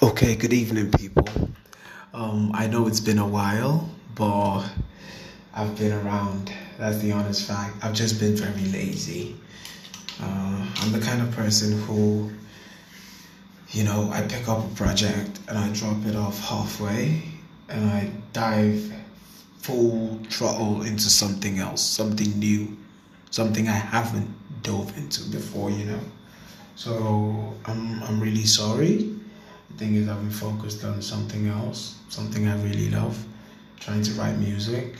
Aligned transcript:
Okay, 0.00 0.36
good 0.36 0.52
evening, 0.52 0.92
people. 0.92 1.28
Um, 2.14 2.52
I 2.54 2.68
know 2.68 2.86
it's 2.86 3.00
been 3.00 3.18
a 3.18 3.26
while, 3.26 3.90
but 4.14 4.64
I've 5.52 5.76
been 5.76 5.90
around. 5.90 6.52
That's 6.78 6.98
the 6.98 7.10
honest 7.10 7.48
fact. 7.48 7.74
I've 7.82 7.94
just 7.94 8.20
been 8.20 8.36
very 8.36 8.64
lazy. 8.70 9.34
Uh, 10.22 10.64
I'm 10.76 10.92
the 10.92 11.00
kind 11.00 11.20
of 11.20 11.32
person 11.32 11.82
who, 11.82 12.30
you 13.70 13.82
know, 13.82 14.08
I 14.12 14.22
pick 14.22 14.48
up 14.48 14.64
a 14.64 14.74
project 14.76 15.40
and 15.48 15.58
I 15.58 15.68
drop 15.72 16.06
it 16.06 16.14
off 16.14 16.38
halfway 16.48 17.20
and 17.68 17.90
I 17.90 18.12
dive 18.32 18.92
full 19.58 20.20
throttle 20.30 20.82
into 20.82 21.10
something 21.10 21.58
else, 21.58 21.82
something 21.82 22.38
new, 22.38 22.76
something 23.30 23.66
I 23.66 23.72
haven't 23.72 24.30
dove 24.62 24.96
into 24.96 25.28
before, 25.28 25.70
you 25.70 25.86
know. 25.86 26.00
So 26.76 27.52
I'm 27.64 28.00
I'm 28.04 28.20
really 28.20 28.46
sorry. 28.46 29.17
Thing 29.78 29.94
is, 29.94 30.08
I've 30.08 30.18
been 30.18 30.30
focused 30.30 30.82
on 30.82 31.00
something 31.00 31.46
else, 31.46 31.94
something 32.08 32.48
I 32.48 32.60
really 32.64 32.90
love, 32.90 33.16
trying 33.78 34.02
to 34.02 34.12
write 34.14 34.36
music. 34.36 34.96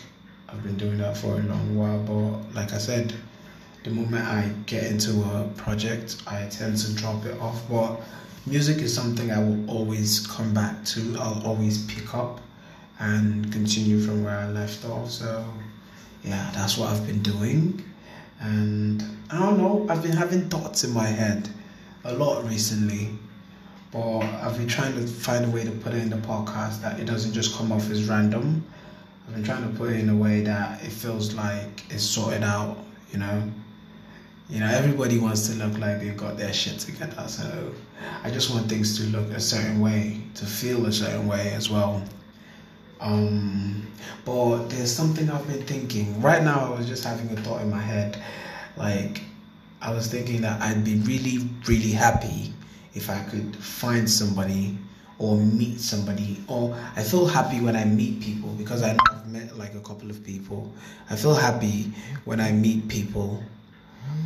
I've 0.48 0.62
been 0.62 0.76
doing 0.76 0.98
that 0.98 1.16
for 1.16 1.34
a 1.34 1.42
long 1.42 1.76
while, 1.76 1.98
but 1.98 2.54
like 2.54 2.72
I 2.72 2.78
said, 2.78 3.12
the 3.82 3.90
moment 3.90 4.24
I 4.24 4.52
get 4.66 4.84
into 4.84 5.20
a 5.24 5.50
project, 5.56 6.22
I 6.28 6.46
tend 6.48 6.78
to 6.78 6.94
drop 6.94 7.24
it 7.24 7.36
off. 7.40 7.60
But 7.68 8.00
music 8.46 8.76
is 8.78 8.94
something 8.94 9.32
I 9.32 9.40
will 9.40 9.68
always 9.68 10.24
come 10.28 10.54
back 10.54 10.84
to. 10.84 11.16
I'll 11.18 11.44
always 11.44 11.84
pick 11.86 12.14
up 12.14 12.40
and 13.00 13.52
continue 13.52 14.00
from 14.00 14.22
where 14.22 14.38
I 14.38 14.48
left 14.48 14.84
off. 14.84 15.10
So, 15.10 15.44
yeah, 16.22 16.52
that's 16.54 16.78
what 16.78 16.90
I've 16.90 17.04
been 17.04 17.22
doing. 17.22 17.84
And 18.38 19.02
I 19.28 19.40
don't 19.40 19.58
know, 19.58 19.86
I've 19.88 20.04
been 20.04 20.16
having 20.16 20.48
thoughts 20.48 20.84
in 20.84 20.92
my 20.92 21.06
head 21.06 21.48
a 22.04 22.14
lot 22.14 22.44
recently. 22.44 23.10
But 23.90 24.20
I've 24.20 24.56
been 24.58 24.68
trying 24.68 24.92
to 24.94 25.06
find 25.06 25.46
a 25.46 25.48
way 25.48 25.64
to 25.64 25.70
put 25.70 25.94
it 25.94 26.02
in 26.02 26.10
the 26.10 26.16
podcast 26.16 26.82
that 26.82 27.00
it 27.00 27.04
doesn't 27.04 27.32
just 27.32 27.56
come 27.56 27.72
off 27.72 27.90
as 27.90 28.06
random. 28.06 28.64
I've 29.26 29.34
been 29.34 29.44
trying 29.44 29.70
to 29.70 29.78
put 29.78 29.90
it 29.90 30.00
in 30.00 30.10
a 30.10 30.16
way 30.16 30.42
that 30.42 30.82
it 30.82 30.92
feels 30.92 31.34
like 31.34 31.84
it's 31.90 32.02
sorted 32.02 32.42
out, 32.42 32.76
you 33.12 33.18
know. 33.18 33.42
You 34.50 34.60
know, 34.60 34.66
everybody 34.66 35.18
wants 35.18 35.46
to 35.48 35.54
look 35.54 35.78
like 35.78 36.00
they've 36.00 36.16
got 36.16 36.36
their 36.36 36.52
shit 36.52 36.78
together. 36.80 37.28
So 37.28 37.74
I 38.22 38.30
just 38.30 38.50
want 38.50 38.68
things 38.68 38.98
to 38.98 39.04
look 39.04 39.30
a 39.30 39.40
certain 39.40 39.80
way, 39.80 40.20
to 40.34 40.44
feel 40.44 40.84
a 40.86 40.92
certain 40.92 41.26
way 41.26 41.52
as 41.54 41.70
well. 41.70 42.02
Um, 43.00 43.86
but 44.24 44.68
there's 44.68 44.94
something 44.94 45.30
I've 45.30 45.46
been 45.46 45.62
thinking. 45.62 46.20
Right 46.20 46.42
now, 46.42 46.72
I 46.72 46.76
was 46.76 46.86
just 46.86 47.04
having 47.04 47.30
a 47.36 47.40
thought 47.40 47.62
in 47.62 47.70
my 47.70 47.80
head. 47.80 48.22
Like, 48.76 49.22
I 49.80 49.92
was 49.92 50.08
thinking 50.08 50.42
that 50.42 50.60
I'd 50.60 50.84
be 50.84 50.96
really, 50.96 51.48
really 51.66 51.92
happy 51.92 52.52
if 52.98 53.08
I 53.08 53.22
could 53.30 53.54
find 53.54 54.10
somebody 54.10 54.76
or 55.18 55.36
meet 55.36 55.80
somebody. 55.80 56.42
Or 56.48 56.76
I 56.96 57.02
feel 57.04 57.26
happy 57.26 57.60
when 57.60 57.76
I 57.76 57.84
meet 57.84 58.20
people 58.20 58.50
because 58.50 58.82
I 58.82 58.92
know 58.92 59.04
I've 59.12 59.28
met 59.28 59.56
like 59.56 59.74
a 59.74 59.80
couple 59.80 60.10
of 60.10 60.24
people. 60.24 60.72
I 61.08 61.14
feel 61.14 61.34
happy 61.34 61.92
when 62.24 62.40
I 62.40 62.50
meet 62.50 62.88
people 62.88 63.42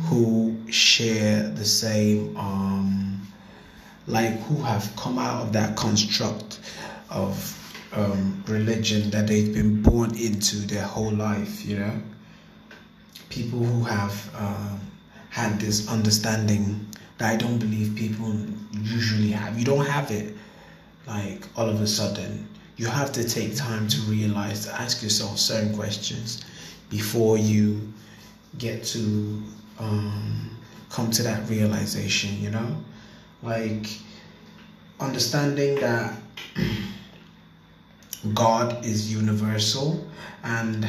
who 0.05 0.57
share 0.71 1.49
the 1.49 1.65
same, 1.65 2.35
um, 2.35 3.21
like 4.07 4.39
who 4.47 4.61
have 4.63 4.91
come 4.95 5.19
out 5.19 5.43
of 5.43 5.53
that 5.53 5.77
construct 5.77 6.59
of 7.11 7.35
um, 7.93 8.43
religion 8.47 9.11
that 9.11 9.27
they've 9.27 9.53
been 9.53 9.83
born 9.83 10.17
into 10.17 10.55
their 10.57 10.83
whole 10.83 11.11
life, 11.11 11.63
you 11.63 11.77
know? 11.77 12.01
People 13.29 13.59
who 13.59 13.83
have 13.83 14.35
um, 14.35 14.79
had 15.29 15.59
this 15.59 15.87
understanding 15.89 16.87
that 17.17 17.31
I 17.33 17.37
don't 17.37 17.59
believe 17.59 17.95
people 17.95 18.35
usually 18.71 19.31
have. 19.31 19.57
You 19.57 19.65
don't 19.65 19.85
have 19.85 20.11
it 20.11 20.35
like 21.07 21.47
all 21.55 21.69
of 21.69 21.81
a 21.81 21.87
sudden. 21.87 22.47
You 22.77 22.87
have 22.87 23.11
to 23.13 23.27
take 23.27 23.55
time 23.55 23.87
to 23.87 24.01
realize, 24.01 24.65
to 24.65 24.73
ask 24.73 25.03
yourself 25.03 25.37
certain 25.37 25.75
questions 25.75 26.43
before 26.89 27.37
you 27.37 27.93
get 28.57 28.83
to 28.83 29.41
um, 29.79 30.57
come 30.89 31.11
to 31.11 31.23
that 31.23 31.47
realization, 31.49 32.41
you 32.41 32.49
know? 32.49 32.75
Like 33.41 33.87
understanding 34.99 35.75
that 35.75 36.13
God 38.33 38.85
is 38.85 39.13
universal 39.13 40.07
and 40.43 40.87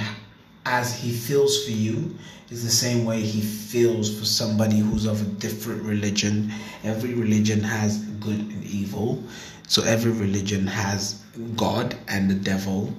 as 0.67 0.99
he 0.99 1.13
feels 1.13 1.65
for 1.65 1.73
you 1.73 2.17
is 2.51 2.65
the 2.65 2.71
same 2.71 3.05
way 3.05 3.21
he 3.21 3.41
feels 3.41 4.19
for 4.19 4.25
somebody 4.25 4.79
who's 4.79 5.07
of 5.07 5.21
a 5.21 5.25
different 5.25 5.83
religion. 5.83 6.53
Every 6.83 7.15
religion 7.15 7.61
has 7.61 7.99
good 8.21 8.39
and 8.39 8.65
evil. 8.65 9.23
So 9.67 9.83
every 9.83 10.13
religion 10.13 10.67
has 10.67 11.23
God 11.57 11.97
and 12.09 12.31
the 12.31 12.35
devil. 12.35 12.95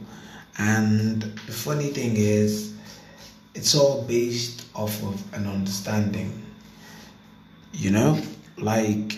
And 0.58 1.22
the 1.22 1.52
funny 1.52 1.90
thing 1.90 2.18
is, 2.18 2.74
it's 3.54 3.76
all 3.76 4.04
based 4.04 4.66
off 4.76 5.02
of 5.04 5.34
an 5.34 5.48
understanding. 5.48 6.44
You 7.74 7.92
know, 7.92 8.22
like 8.58 9.18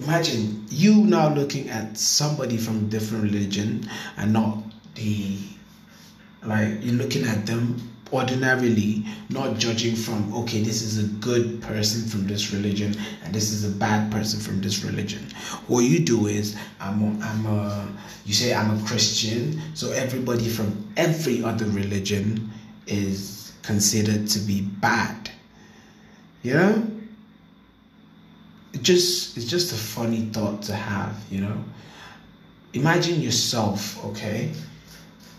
imagine 0.00 0.66
you 0.70 1.04
now 1.04 1.32
looking 1.34 1.68
at 1.68 1.96
somebody 1.96 2.56
from 2.56 2.76
a 2.76 2.82
different 2.82 3.24
religion 3.24 3.88
and 4.16 4.32
not 4.32 4.62
the 4.94 5.36
like 6.42 6.78
you're 6.82 6.94
looking 6.94 7.24
at 7.26 7.46
them 7.46 7.76
ordinarily 8.12 9.04
not 9.28 9.58
judging 9.58 9.94
from 9.94 10.32
okay 10.32 10.62
this 10.62 10.80
is 10.82 10.98
a 10.98 11.06
good 11.18 11.60
person 11.60 12.08
from 12.08 12.26
this 12.26 12.52
religion 12.52 12.94
and 13.24 13.34
this 13.34 13.50
is 13.50 13.64
a 13.64 13.76
bad 13.76 14.10
person 14.10 14.40
from 14.40 14.60
this 14.60 14.82
religion. 14.82 15.22
What 15.66 15.80
you 15.80 16.00
do 16.00 16.26
is 16.26 16.56
i'm 16.80 17.02
a, 17.02 17.24
i'm 17.24 17.46
a 17.46 17.88
you 18.24 18.32
say 18.32 18.54
i'm 18.54 18.78
a 18.78 18.86
christian 18.86 19.60
so 19.74 19.92
everybody 19.92 20.48
from 20.48 20.90
every 20.96 21.42
other 21.42 21.66
religion 21.66 22.50
is 22.86 23.52
considered 23.62 24.26
to 24.28 24.38
be 24.40 24.62
bad. 24.62 25.30
Know? 26.44 26.86
It 28.72 28.82
just 28.82 29.36
it's 29.36 29.46
just 29.46 29.72
a 29.72 29.76
funny 29.76 30.22
thought 30.32 30.62
to 30.62 30.74
have 30.74 31.14
you 31.30 31.42
know? 31.42 31.62
Imagine 32.72 33.20
yourself 33.20 34.02
okay 34.06 34.52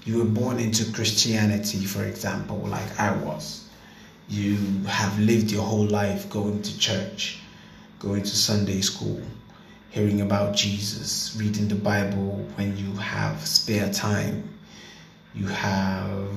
you 0.10 0.18
were 0.18 0.26
born 0.26 0.58
into 0.60 0.92
Christianity, 0.92 1.86
for 1.86 2.04
example, 2.04 2.58
like 2.58 3.00
I 3.00 3.16
was. 3.18 3.70
You 4.28 4.56
have 4.88 5.20
lived 5.20 5.52
your 5.52 5.62
whole 5.62 5.86
life 5.86 6.28
going 6.32 6.64
to 6.64 6.80
church, 6.80 7.40
going 8.00 8.24
to 8.24 8.36
Sunday 8.36 8.82
school, 8.82 9.22
hearing 9.92 10.22
about 10.22 10.56
Jesus, 10.56 11.36
reading 11.40 11.68
the 11.68 11.76
Bible 11.76 12.44
when 12.56 12.76
you 12.76 12.92
have 12.94 13.46
spare 13.46 13.94
time. 13.94 14.50
You 15.36 15.46
have 15.46 16.34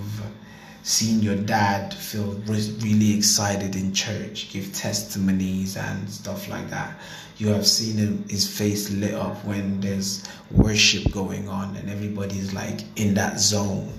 seen 0.83 1.21
your 1.21 1.37
dad 1.37 1.95
feel 1.95 2.33
really 2.47 3.17
excited 3.17 3.77
in 3.77 3.95
church, 3.95 4.51
give 4.53 4.73
testimonies 4.73 5.77
and 5.77 6.09
stuff 6.11 6.49
like 6.49 6.69
that. 6.71 6.99
You 7.39 7.49
have 7.49 7.67
seen 7.67 7.97
him, 7.97 8.25
his 8.29 8.47
face 8.47 8.91
lit 8.91 9.15
up 9.15 9.45
when 9.45 9.81
there's 9.81 10.25
worship 10.51 11.11
going 11.13 11.49
on 11.49 11.77
and 11.77 11.89
everybody's 11.91 12.53
like 12.53 12.81
in 12.97 13.15
that 13.15 13.39
zone, 13.39 13.93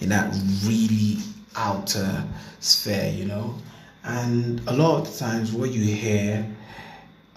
in 0.00 0.08
that 0.10 0.32
really 0.64 1.18
outer 1.56 2.24
sphere, 2.60 3.12
you 3.12 3.26
know. 3.26 3.54
And 4.04 4.60
a 4.66 4.72
lot 4.72 5.06
of 5.06 5.16
times, 5.16 5.52
what 5.52 5.72
you 5.72 5.84
hear 5.84 6.46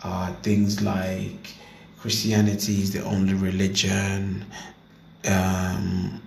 are 0.03 0.31
things 0.43 0.81
like 0.81 1.53
Christianity 1.99 2.81
is 2.81 2.93
the 2.93 3.03
only 3.03 3.33
religion. 3.33 4.45
Um, 5.27 6.22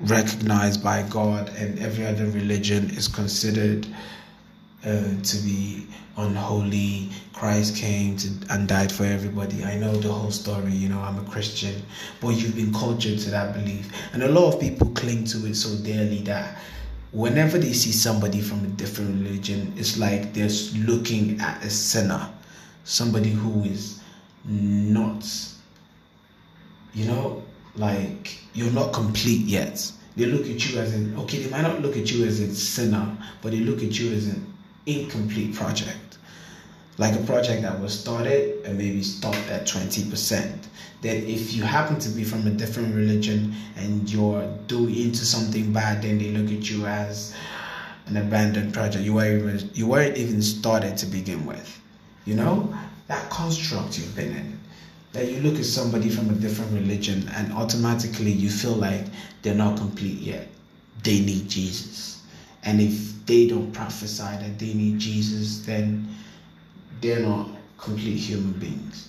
recognized 0.00 0.82
by 0.82 1.02
God, 1.08 1.50
and 1.56 1.78
every 1.78 2.06
other 2.06 2.26
religion 2.26 2.90
is 2.90 3.08
considered 3.08 3.86
uh, 4.84 5.20
to 5.22 5.36
be 5.38 5.86
unholy. 6.16 7.10
Christ 7.32 7.76
came 7.76 8.16
to, 8.18 8.28
and 8.50 8.68
died 8.68 8.90
for 8.90 9.04
everybody. 9.04 9.64
I 9.64 9.76
know 9.76 9.94
the 9.96 10.12
whole 10.12 10.30
story, 10.30 10.72
you 10.72 10.88
know, 10.88 11.00
I'm 11.00 11.18
a 11.18 11.30
Christian, 11.30 11.82
but 12.20 12.30
you've 12.30 12.56
been 12.56 12.72
cultured 12.72 13.18
to 13.20 13.30
that 13.30 13.54
belief. 13.54 13.92
And 14.12 14.22
a 14.22 14.28
lot 14.28 14.54
of 14.54 14.60
people 14.60 14.90
cling 14.90 15.24
to 15.26 15.46
it 15.46 15.54
so 15.54 15.76
dearly 15.84 16.22
that 16.22 16.58
whenever 17.12 17.58
they 17.58 17.72
see 17.72 17.92
somebody 17.92 18.40
from 18.40 18.64
a 18.64 18.68
different 18.68 19.22
religion, 19.22 19.72
it's 19.76 19.98
like 19.98 20.32
they're 20.32 20.50
looking 20.84 21.40
at 21.40 21.62
a 21.64 21.70
sinner, 21.70 22.28
somebody 22.84 23.30
who 23.30 23.64
is 23.64 24.00
not, 24.44 25.26
you 26.94 27.06
know, 27.06 27.42
like 27.76 28.38
you're 28.54 28.72
not 28.72 28.92
complete 28.92 29.46
yet. 29.46 29.90
They 30.16 30.26
look 30.26 30.46
at 30.48 30.70
you 30.70 30.80
as 30.80 30.94
an 30.94 31.16
okay, 31.18 31.38
they 31.38 31.50
might 31.50 31.62
not 31.62 31.82
look 31.82 31.96
at 31.96 32.10
you 32.10 32.24
as 32.24 32.40
a 32.40 32.54
sinner, 32.54 33.16
but 33.42 33.52
they 33.52 33.60
look 33.60 33.82
at 33.82 33.98
you 33.98 34.12
as 34.12 34.26
an 34.28 34.52
incomplete 34.86 35.54
project. 35.54 36.18
Like 36.98 37.14
a 37.14 37.22
project 37.24 37.62
that 37.62 37.78
was 37.78 37.98
started 37.98 38.64
and 38.64 38.78
maybe 38.78 39.02
stopped 39.02 39.50
at 39.50 39.66
20%. 39.66 40.64
That 41.02 41.16
if 41.16 41.52
you 41.52 41.62
happen 41.62 41.98
to 41.98 42.08
be 42.08 42.24
from 42.24 42.46
a 42.46 42.50
different 42.50 42.94
religion 42.94 43.54
and 43.76 44.10
you're 44.10 44.48
doing 44.66 44.96
into 44.96 45.26
something 45.26 45.74
bad, 45.74 46.00
then 46.02 46.18
they 46.18 46.30
look 46.30 46.50
at 46.50 46.70
you 46.70 46.86
as 46.86 47.34
an 48.06 48.16
abandoned 48.16 48.72
project. 48.72 49.04
You 49.04 49.12
weren't 49.12 49.42
even, 49.42 49.70
you 49.74 49.86
weren't 49.86 50.16
even 50.16 50.40
started 50.40 50.96
to 50.96 51.06
begin 51.06 51.44
with. 51.44 51.78
You 52.24 52.34
know? 52.34 52.74
that 53.08 53.30
construct 53.30 53.98
you've 53.98 54.16
been 54.16 54.36
in. 54.36 54.55
That 55.16 55.32
you 55.32 55.40
look 55.40 55.58
at 55.58 55.64
somebody 55.64 56.10
from 56.10 56.28
a 56.28 56.34
different 56.34 56.72
religion 56.72 57.26
and 57.32 57.50
automatically 57.54 58.30
you 58.30 58.50
feel 58.50 58.74
like 58.74 59.06
they're 59.40 59.54
not 59.54 59.78
complete 59.78 60.18
yet. 60.18 60.46
They 61.04 61.20
need 61.20 61.48
Jesus. 61.48 62.20
And 62.64 62.82
if 62.82 63.24
they 63.24 63.46
don't 63.46 63.72
prophesy 63.72 64.24
that 64.24 64.58
they 64.58 64.74
need 64.74 64.98
Jesus, 64.98 65.64
then 65.64 66.06
they're 67.00 67.20
not 67.20 67.48
complete 67.78 68.18
human 68.18 68.52
beings. 68.60 69.08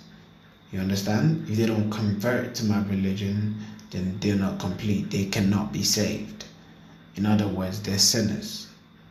You 0.71 0.79
understand? 0.79 1.45
If 1.49 1.57
they 1.57 1.65
don't 1.65 1.91
convert 1.91 2.55
to 2.55 2.63
my 2.63 2.81
religion, 2.83 3.57
then 3.91 4.17
they're 4.21 4.35
not 4.35 4.59
complete. 4.59 5.11
They 5.11 5.25
cannot 5.25 5.73
be 5.73 5.83
saved. 5.83 6.45
In 7.17 7.25
other 7.25 7.49
words, 7.49 7.81
they're 7.81 7.99
sinners 7.99 8.67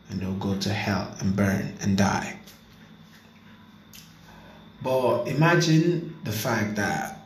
and 0.09 0.19
they'll 0.19 0.33
go 0.33 0.57
to 0.57 0.69
hell 0.69 1.15
and 1.19 1.35
burn 1.35 1.73
and 1.79 1.95
die. 1.95 2.39
But 4.81 5.27
imagine 5.27 6.15
the 6.23 6.31
fact 6.31 6.75
that 6.75 7.25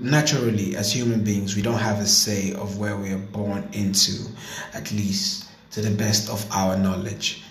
naturally, 0.00 0.76
as 0.76 0.92
human 0.92 1.22
beings, 1.22 1.56
we 1.56 1.62
don't 1.62 1.78
have 1.78 2.00
a 2.00 2.06
say 2.06 2.52
of 2.54 2.78
where 2.78 2.96
we 2.96 3.12
are 3.12 3.18
born 3.18 3.68
into, 3.72 4.26
at 4.74 4.90
least 4.92 5.48
to 5.72 5.80
the 5.80 5.90
best 5.90 6.30
of 6.30 6.46
our 6.52 6.76
knowledge. 6.76 7.42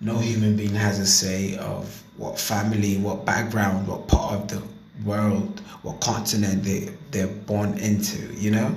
No 0.00 0.18
human 0.18 0.56
being 0.56 0.74
has 0.74 0.98
a 0.98 1.06
say 1.06 1.56
of 1.56 2.02
what 2.16 2.38
family, 2.38 2.98
what 2.98 3.24
background, 3.24 3.88
what 3.88 4.06
part 4.06 4.34
of 4.34 4.48
the 4.48 4.62
world, 5.04 5.60
what 5.82 6.00
continent 6.00 6.62
they, 6.62 6.90
they're 7.10 7.26
born 7.26 7.76
into, 7.78 8.32
you 8.34 8.50
know? 8.50 8.74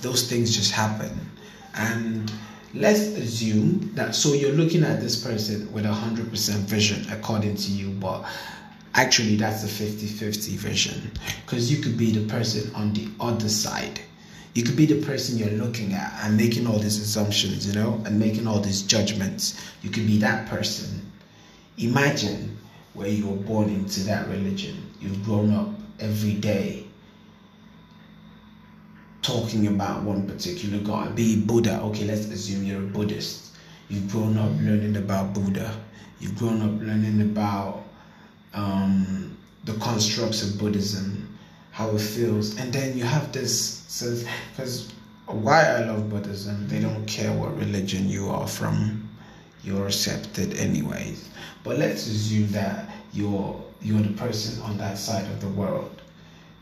Those 0.00 0.28
things 0.28 0.54
just 0.54 0.72
happen. 0.72 1.10
And 1.74 2.32
let's 2.74 3.00
assume 3.00 3.92
that 3.94 4.14
so 4.14 4.34
you're 4.34 4.52
looking 4.52 4.82
at 4.82 5.00
this 5.00 5.22
person 5.22 5.72
with 5.72 5.84
a 5.86 5.88
100% 5.88 6.24
vision 6.60 7.10
according 7.10 7.56
to 7.56 7.72
you, 7.72 7.90
but 7.90 8.24
actually 8.94 9.36
that's 9.36 9.64
a 9.64 9.68
50 9.68 10.06
50 10.06 10.56
vision 10.56 11.10
because 11.44 11.70
you 11.70 11.82
could 11.82 11.96
be 11.96 12.10
the 12.10 12.26
person 12.28 12.74
on 12.74 12.92
the 12.92 13.08
other 13.20 13.48
side. 13.48 14.00
You 14.54 14.64
could 14.64 14.76
be 14.76 14.86
the 14.86 15.06
person 15.06 15.38
you're 15.38 15.50
looking 15.50 15.92
at 15.92 16.12
and 16.24 16.36
making 16.36 16.66
all 16.66 16.78
these 16.78 16.98
assumptions, 16.98 17.66
you 17.66 17.80
know, 17.80 18.00
and 18.04 18.18
making 18.18 18.46
all 18.46 18.60
these 18.60 18.82
judgments. 18.82 19.62
You 19.82 19.90
could 19.90 20.06
be 20.06 20.18
that 20.18 20.48
person. 20.48 21.00
Imagine 21.76 22.56
where 22.94 23.08
you 23.08 23.28
were 23.28 23.36
born 23.36 23.68
into 23.68 24.00
that 24.00 24.26
religion. 24.28 24.90
You've 25.00 25.24
grown 25.24 25.54
up 25.54 25.68
every 26.00 26.34
day 26.34 26.87
talking 29.28 29.66
about 29.66 30.02
one 30.04 30.26
particular 30.26 30.78
God, 30.78 31.14
be 31.14 31.38
Buddha. 31.38 31.80
Okay, 31.82 32.06
let's 32.06 32.24
assume 32.28 32.64
you're 32.64 32.78
a 32.78 32.86
Buddhist. 32.86 33.54
You've 33.90 34.10
grown 34.10 34.38
up 34.38 34.50
learning 34.62 34.96
about 34.96 35.34
Buddha. 35.34 35.70
You've 36.18 36.36
grown 36.38 36.62
up 36.62 36.80
learning 36.80 37.20
about 37.20 37.84
um, 38.54 39.36
the 39.64 39.74
constructs 39.74 40.42
of 40.42 40.58
Buddhism, 40.58 41.38
how 41.72 41.90
it 41.90 42.00
feels, 42.00 42.56
and 42.56 42.72
then 42.72 42.96
you 42.96 43.04
have 43.04 43.30
this 43.30 43.80
sense 43.86 44.24
because 44.50 44.90
why 45.26 45.62
I 45.62 45.84
love 45.84 46.08
Buddhism, 46.08 46.66
they 46.66 46.80
don't 46.80 47.04
care 47.04 47.30
what 47.30 47.54
religion 47.58 48.08
you 48.08 48.30
are 48.30 48.48
from, 48.48 49.10
you're 49.62 49.88
accepted 49.88 50.56
anyways. 50.56 51.28
But 51.64 51.76
let's 51.76 52.06
assume 52.06 52.50
that 52.52 52.88
you're 53.12 53.62
you're 53.82 54.00
the 54.00 54.14
person 54.14 54.60
on 54.62 54.78
that 54.78 54.96
side 54.96 55.26
of 55.26 55.42
the 55.42 55.48
world. 55.48 56.00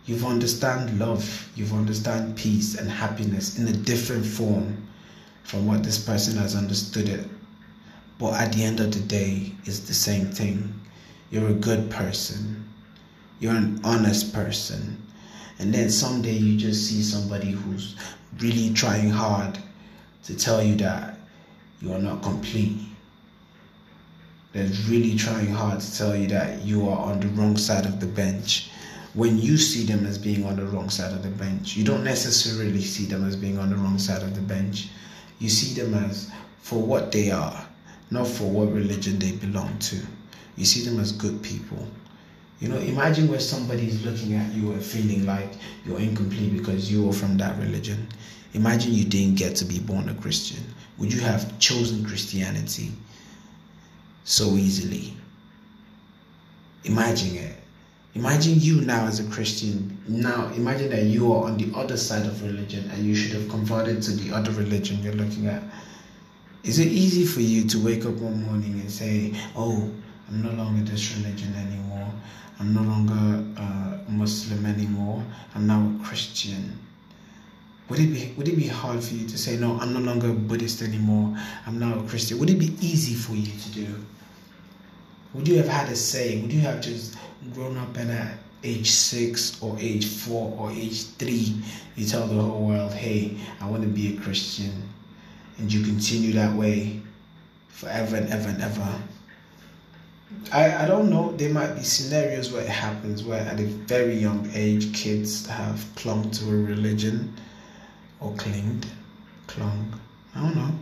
You've 0.06 0.24
understand 0.24 1.00
love, 1.00 1.50
you've 1.56 1.72
understand 1.72 2.36
peace 2.36 2.76
and 2.76 2.88
happiness 2.88 3.58
in 3.58 3.66
a 3.66 3.72
different 3.72 4.24
form 4.24 4.86
from 5.42 5.66
what 5.66 5.82
this 5.82 5.98
person 5.98 6.38
has 6.38 6.54
understood 6.54 7.08
it. 7.08 7.28
But 8.18 8.34
at 8.34 8.52
the 8.52 8.62
end 8.62 8.78
of 8.78 8.92
the 8.92 9.00
day, 9.00 9.52
it's 9.64 9.80
the 9.80 9.94
same 9.94 10.26
thing. 10.26 10.72
You're 11.30 11.48
a 11.48 11.54
good 11.54 11.90
person. 11.90 12.64
You're 13.40 13.56
an 13.56 13.80
honest 13.82 14.32
person. 14.32 15.02
And 15.58 15.74
then 15.74 15.90
someday 15.90 16.32
you 16.32 16.56
just 16.56 16.88
see 16.88 17.02
somebody 17.02 17.50
who's 17.50 17.96
really 18.38 18.72
trying 18.72 19.10
hard 19.10 19.58
to 20.24 20.36
tell 20.36 20.62
you 20.62 20.76
that 20.76 21.18
you 21.82 21.92
are 21.92 21.98
not 21.98 22.22
complete 22.22 22.78
that's 24.52 24.88
really 24.88 25.16
trying 25.16 25.52
hard 25.52 25.80
to 25.80 25.96
tell 25.98 26.16
you 26.16 26.26
that 26.28 26.62
you 26.62 26.88
are 26.88 26.98
on 26.98 27.20
the 27.20 27.28
wrong 27.28 27.56
side 27.56 27.84
of 27.84 28.00
the 28.00 28.06
bench 28.06 28.70
when 29.16 29.36
you 29.38 29.58
see 29.58 29.84
them 29.84 30.06
as 30.06 30.16
being 30.16 30.44
on 30.44 30.54
the 30.54 30.64
wrong 30.64 30.88
side 30.88 31.12
of 31.12 31.24
the 31.24 31.30
bench. 31.30 31.76
You 31.76 31.82
don't 31.82 32.04
necessarily 32.04 32.80
see 32.80 33.06
them 33.06 33.26
as 33.26 33.34
being 33.34 33.58
on 33.58 33.70
the 33.70 33.76
wrong 33.76 33.98
side 33.98 34.22
of 34.22 34.36
the 34.36 34.40
bench. 34.40 34.90
You 35.40 35.48
see 35.48 35.74
them 35.74 35.94
as 35.94 36.30
for 36.60 36.80
what 36.80 37.10
they 37.10 37.32
are, 37.32 37.66
not 38.12 38.28
for 38.28 38.44
what 38.44 38.72
religion 38.72 39.18
they 39.18 39.32
belong 39.32 39.76
to. 39.80 39.96
You 40.56 40.64
see 40.64 40.84
them 40.88 41.00
as 41.00 41.10
good 41.10 41.42
people. 41.42 41.84
You 42.60 42.68
know, 42.68 42.78
imagine 42.78 43.26
where 43.26 43.40
somebody 43.40 43.88
is 43.88 44.04
looking 44.04 44.34
at 44.34 44.54
you 44.54 44.70
and 44.70 44.82
feeling 44.82 45.26
like 45.26 45.50
you're 45.84 45.98
incomplete 45.98 46.56
because 46.56 46.92
you 46.92 47.08
are 47.10 47.12
from 47.12 47.36
that 47.38 47.58
religion. 47.58 48.06
Imagine 48.54 48.92
you 48.92 49.04
didn't 49.04 49.36
get 49.36 49.56
to 49.56 49.64
be 49.64 49.80
born 49.80 50.08
a 50.08 50.14
Christian. 50.14 50.62
Would 50.98 51.12
you 51.12 51.20
have 51.20 51.58
chosen 51.58 52.06
Christianity? 52.06 52.92
so 54.26 54.56
easily. 54.56 55.16
Imagine 56.84 57.36
it. 57.36 57.56
Imagine 58.16 58.58
you 58.58 58.80
now 58.80 59.06
as 59.06 59.20
a 59.20 59.30
Christian. 59.30 59.98
Now, 60.08 60.46
imagine 60.54 60.88
that 60.88 61.02
you 61.02 61.34
are 61.34 61.44
on 61.44 61.58
the 61.58 61.70
other 61.78 61.98
side 61.98 62.24
of 62.24 62.42
religion 62.42 62.90
and 62.90 63.04
you 63.04 63.14
should 63.14 63.32
have 63.32 63.46
converted 63.50 64.00
to 64.04 64.12
the 64.12 64.34
other 64.34 64.52
religion 64.52 65.02
you're 65.02 65.12
looking 65.12 65.48
at. 65.48 65.62
Is 66.64 66.78
it 66.78 66.88
easy 66.88 67.26
for 67.26 67.40
you 67.42 67.68
to 67.68 67.78
wake 67.78 68.06
up 68.06 68.14
one 68.14 68.42
morning 68.44 68.80
and 68.80 68.90
say, 68.90 69.34
Oh, 69.54 69.92
I'm 70.28 70.42
no 70.42 70.50
longer 70.52 70.90
this 70.90 71.14
religion 71.18 71.54
anymore. 71.56 72.10
I'm 72.58 72.72
no 72.72 72.80
longer 72.80 73.44
a 73.60 74.10
Muslim 74.10 74.64
anymore. 74.64 75.22
I'm 75.54 75.66
now 75.66 75.92
a 76.00 76.02
Christian. 76.02 76.78
Would 77.90 78.00
it 78.00 78.06
be 78.06 78.32
would 78.38 78.48
it 78.48 78.56
be 78.56 78.66
hard 78.66 79.04
for 79.04 79.12
you 79.12 79.28
to 79.28 79.36
say 79.36 79.58
no, 79.58 79.78
I'm 79.78 79.92
no 79.92 80.00
longer 80.00 80.30
a 80.30 80.32
Buddhist 80.32 80.80
anymore. 80.80 81.36
I'm 81.66 81.78
now 81.78 81.98
a 81.98 82.02
Christian? 82.04 82.38
Would 82.38 82.48
it 82.48 82.58
be 82.58 82.74
easy 82.80 83.14
for 83.14 83.34
you 83.34 83.52
to 83.52 83.70
do? 83.72 83.86
Would 85.34 85.46
you 85.46 85.58
have 85.58 85.68
had 85.68 85.90
a 85.90 85.96
say? 85.96 86.40
Would 86.40 86.50
you 86.50 86.60
have 86.60 86.80
just 86.80 87.14
grown 87.52 87.76
up 87.76 87.96
and 87.96 88.10
at 88.10 88.38
age 88.64 88.90
six 88.90 89.62
or 89.62 89.76
age 89.78 90.06
four 90.06 90.56
or 90.58 90.70
age 90.70 91.04
three, 91.18 91.62
you 91.94 92.06
tell 92.06 92.26
the 92.26 92.40
whole 92.40 92.66
world, 92.66 92.92
hey, 92.92 93.36
I 93.60 93.68
want 93.68 93.82
to 93.82 93.88
be 93.88 94.16
a 94.16 94.20
Christian, 94.20 94.88
and 95.58 95.72
you 95.72 95.84
continue 95.84 96.32
that 96.32 96.54
way 96.54 97.00
forever 97.68 98.16
and 98.16 98.28
ever 98.30 98.48
and 98.48 98.62
ever? 98.62 98.98
I, 100.52 100.84
I 100.84 100.86
don't 100.86 101.08
know. 101.10 101.32
There 101.32 101.52
might 101.52 101.74
be 101.74 101.82
scenarios 101.82 102.52
where 102.52 102.62
it 102.62 102.68
happens 102.68 103.22
where 103.22 103.40
at 103.40 103.60
a 103.60 103.64
very 103.64 104.16
young 104.16 104.50
age 104.54 104.92
kids 104.94 105.46
have 105.46 105.84
clung 105.94 106.30
to 106.32 106.50
a 106.50 106.56
religion 106.56 107.32
or 108.20 108.34
clinged, 108.34 108.86
clung. 109.46 110.00
I 110.34 110.40
don't 110.40 110.56
know. 110.56 110.72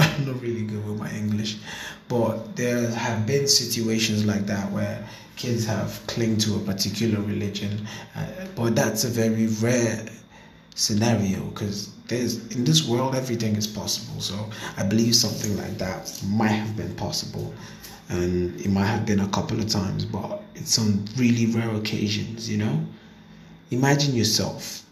I'm 0.00 0.26
not 0.26 0.40
really 0.40 0.62
good 0.62 0.86
with 0.86 0.98
my 0.98 1.10
English, 1.12 1.58
but 2.08 2.56
there 2.56 2.90
have 2.90 3.26
been 3.26 3.46
situations 3.46 4.24
like 4.24 4.46
that 4.46 4.70
where 4.72 5.06
kids 5.36 5.64
have 5.66 6.00
clung 6.06 6.36
to 6.38 6.56
a 6.56 6.58
particular 6.60 7.20
religion, 7.22 7.86
uh, 8.16 8.26
but 8.54 8.74
that's 8.74 9.04
a 9.04 9.08
very 9.08 9.46
rare 9.46 10.06
scenario 10.74 11.44
because 11.46 11.90
there's 12.08 12.54
in 12.54 12.64
this 12.64 12.86
world 12.88 13.14
everything 13.14 13.56
is 13.56 13.66
possible. 13.66 14.20
So 14.20 14.50
I 14.76 14.82
believe 14.84 15.14
something 15.14 15.56
like 15.56 15.78
that 15.78 16.12
might 16.26 16.48
have 16.48 16.76
been 16.76 16.94
possible, 16.94 17.54
and 18.08 18.60
it 18.60 18.70
might 18.70 18.86
have 18.86 19.06
been 19.06 19.20
a 19.20 19.28
couple 19.28 19.58
of 19.58 19.68
times, 19.68 20.04
but 20.04 20.42
it's 20.54 20.78
on 20.78 21.04
really 21.16 21.46
rare 21.46 21.74
occasions. 21.74 22.48
You 22.48 22.58
know, 22.58 22.86
imagine 23.70 24.14
yourself 24.14 24.84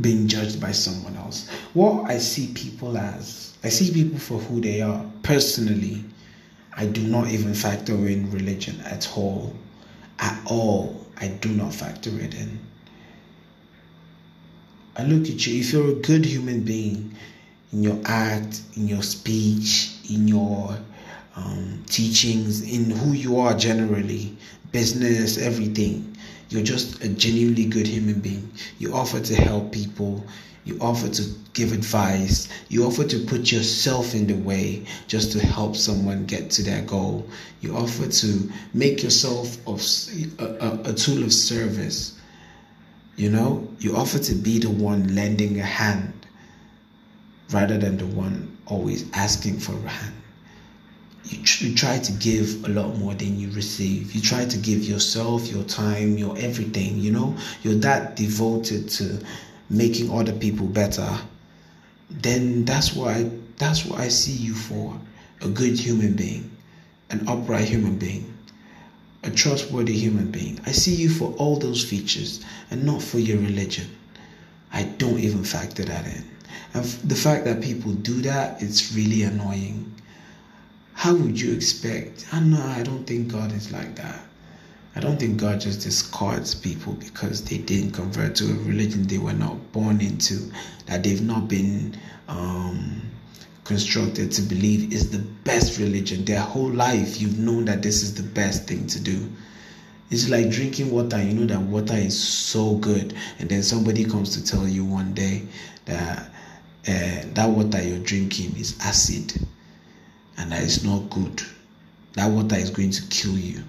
being 0.00 0.28
judged 0.28 0.60
by 0.60 0.72
someone 0.72 1.16
else. 1.16 1.48
What 1.74 2.10
I 2.10 2.18
see 2.18 2.52
people 2.54 2.96
as, 2.96 3.56
I 3.64 3.68
see 3.68 3.92
people 3.92 4.18
for 4.18 4.38
who 4.38 4.60
they 4.60 4.80
are. 4.80 5.04
Personally, 5.22 6.04
I 6.76 6.86
do 6.86 7.02
not 7.02 7.28
even 7.28 7.54
factor 7.54 7.94
in 7.94 8.30
religion 8.30 8.80
at 8.82 9.10
all. 9.16 9.54
At 10.18 10.40
all, 10.46 11.06
I 11.16 11.28
do 11.28 11.50
not 11.50 11.74
factor 11.74 12.10
it 12.20 12.34
in. 12.34 12.58
I 14.96 15.04
look 15.04 15.28
at 15.28 15.46
you, 15.46 15.60
if 15.60 15.72
you're 15.72 15.90
a 15.90 15.94
good 15.94 16.24
human 16.24 16.60
being 16.62 17.14
in 17.72 17.82
your 17.82 17.98
act, 18.04 18.62
in 18.76 18.86
your 18.88 19.02
speech, 19.02 19.96
in 20.10 20.28
your 20.28 20.76
um, 21.36 21.82
teachings, 21.86 22.62
in 22.62 22.90
who 22.90 23.12
you 23.12 23.38
are 23.38 23.54
generally, 23.54 24.36
business, 24.72 25.38
everything, 25.38 26.09
you're 26.50 26.64
just 26.64 27.02
a 27.02 27.08
genuinely 27.08 27.64
good 27.64 27.86
human 27.86 28.20
being. 28.20 28.50
You 28.78 28.92
offer 28.92 29.20
to 29.20 29.34
help 29.36 29.72
people. 29.72 30.24
You 30.64 30.78
offer 30.80 31.08
to 31.08 31.22
give 31.52 31.72
advice. 31.72 32.48
You 32.68 32.84
offer 32.84 33.04
to 33.04 33.18
put 33.20 33.52
yourself 33.52 34.14
in 34.14 34.26
the 34.26 34.34
way 34.34 34.84
just 35.06 35.32
to 35.32 35.40
help 35.40 35.76
someone 35.76 36.26
get 36.26 36.50
to 36.52 36.62
their 36.64 36.82
goal. 36.82 37.26
You 37.60 37.76
offer 37.76 38.08
to 38.08 38.52
make 38.74 39.02
yourself 39.02 39.56
of 39.66 39.80
a, 40.40 40.44
a, 40.44 40.90
a 40.90 40.92
tool 40.92 41.22
of 41.22 41.32
service. 41.32 42.18
You 43.16 43.30
know, 43.30 43.68
you 43.78 43.96
offer 43.96 44.18
to 44.18 44.34
be 44.34 44.58
the 44.58 44.70
one 44.70 45.14
lending 45.14 45.60
a 45.60 45.64
hand 45.64 46.26
rather 47.52 47.78
than 47.78 47.96
the 47.96 48.06
one 48.06 48.56
always 48.66 49.04
asking 49.12 49.60
for 49.60 49.72
a 49.72 49.88
hand. 49.88 50.19
You, 51.24 51.42
tr- 51.42 51.64
you 51.64 51.74
try 51.74 51.98
to 51.98 52.12
give 52.12 52.64
a 52.64 52.68
lot 52.68 52.96
more 52.96 53.14
than 53.14 53.38
you 53.38 53.50
receive. 53.50 54.14
You 54.14 54.20
try 54.20 54.44
to 54.44 54.58
give 54.58 54.84
yourself, 54.84 55.48
your 55.48 55.64
time, 55.64 56.16
your 56.18 56.36
everything, 56.38 56.98
you 56.98 57.10
know, 57.12 57.36
you're 57.62 57.74
that 57.74 58.16
devoted 58.16 58.88
to 58.90 59.22
making 59.68 60.10
other 60.10 60.32
people 60.32 60.66
better. 60.66 61.08
Then 62.10 62.64
that's 62.64 62.94
what 62.94 63.16
I 63.16 63.30
that's 63.56 63.84
what 63.84 64.00
I 64.00 64.08
see 64.08 64.32
you 64.32 64.54
for. 64.54 64.98
A 65.42 65.48
good 65.48 65.78
human 65.78 66.14
being, 66.14 66.50
an 67.10 67.26
upright 67.28 67.68
human 67.68 67.96
being, 67.96 68.32
a 69.22 69.30
trustworthy 69.30 69.96
human 69.96 70.30
being. 70.30 70.60
I 70.66 70.72
see 70.72 70.94
you 70.94 71.08
for 71.08 71.32
all 71.38 71.56
those 71.56 71.84
features 71.84 72.44
and 72.70 72.84
not 72.84 73.02
for 73.02 73.18
your 73.18 73.38
religion. 73.38 73.86
I 74.72 74.84
don't 74.84 75.18
even 75.18 75.44
factor 75.44 75.84
that 75.84 76.06
in. 76.06 76.24
And 76.74 76.84
the 76.84 77.14
fact 77.14 77.44
that 77.44 77.60
people 77.62 77.92
do 77.92 78.20
that, 78.22 78.62
it's 78.62 78.92
really 78.94 79.22
annoying. 79.22 79.92
How 81.00 81.14
would 81.14 81.40
you 81.40 81.54
expect? 81.54 82.26
I 82.30 82.40
know 82.40 82.62
I 82.62 82.82
don't 82.82 83.06
think 83.06 83.32
God 83.32 83.54
is 83.54 83.72
like 83.72 83.96
that. 83.96 84.20
I 84.94 85.00
don't 85.00 85.18
think 85.18 85.40
God 85.40 85.58
just 85.58 85.80
discards 85.80 86.54
people 86.54 86.92
because 86.92 87.42
they 87.42 87.56
didn't 87.56 87.92
convert 87.92 88.34
to 88.36 88.44
a 88.44 88.54
religion 88.64 89.06
they 89.06 89.16
were 89.16 89.32
not 89.32 89.72
born 89.72 90.02
into, 90.02 90.52
that 90.84 91.02
they've 91.02 91.22
not 91.22 91.48
been 91.48 91.96
um, 92.28 93.00
constructed 93.64 94.30
to 94.32 94.42
believe 94.42 94.92
is 94.92 95.10
the 95.10 95.20
best 95.44 95.78
religion. 95.78 96.26
Their 96.26 96.40
whole 96.40 96.68
life, 96.70 97.18
you've 97.18 97.38
known 97.38 97.64
that 97.64 97.80
this 97.80 98.02
is 98.02 98.14
the 98.14 98.22
best 98.34 98.68
thing 98.68 98.86
to 98.88 99.00
do. 99.00 99.26
It's 100.10 100.28
like 100.28 100.50
drinking 100.50 100.90
water. 100.90 101.16
You 101.22 101.32
know 101.32 101.46
that 101.46 101.62
water 101.62 101.94
is 101.94 102.22
so 102.22 102.74
good, 102.74 103.14
and 103.38 103.48
then 103.48 103.62
somebody 103.62 104.04
comes 104.04 104.36
to 104.36 104.44
tell 104.44 104.68
you 104.68 104.84
one 104.84 105.14
day 105.14 105.46
that 105.86 106.30
uh, 106.86 107.22
that 107.32 107.48
water 107.48 107.82
you're 107.82 108.04
drinking 108.04 108.54
is 108.58 108.76
acid, 108.82 109.32
and 110.40 110.52
that 110.52 110.62
is 110.62 110.82
not 110.82 111.10
good. 111.10 111.42
That 112.14 112.30
water 112.30 112.56
is 112.56 112.70
going 112.70 112.92
to 112.92 113.02
kill 113.08 113.36
you. 113.36 113.62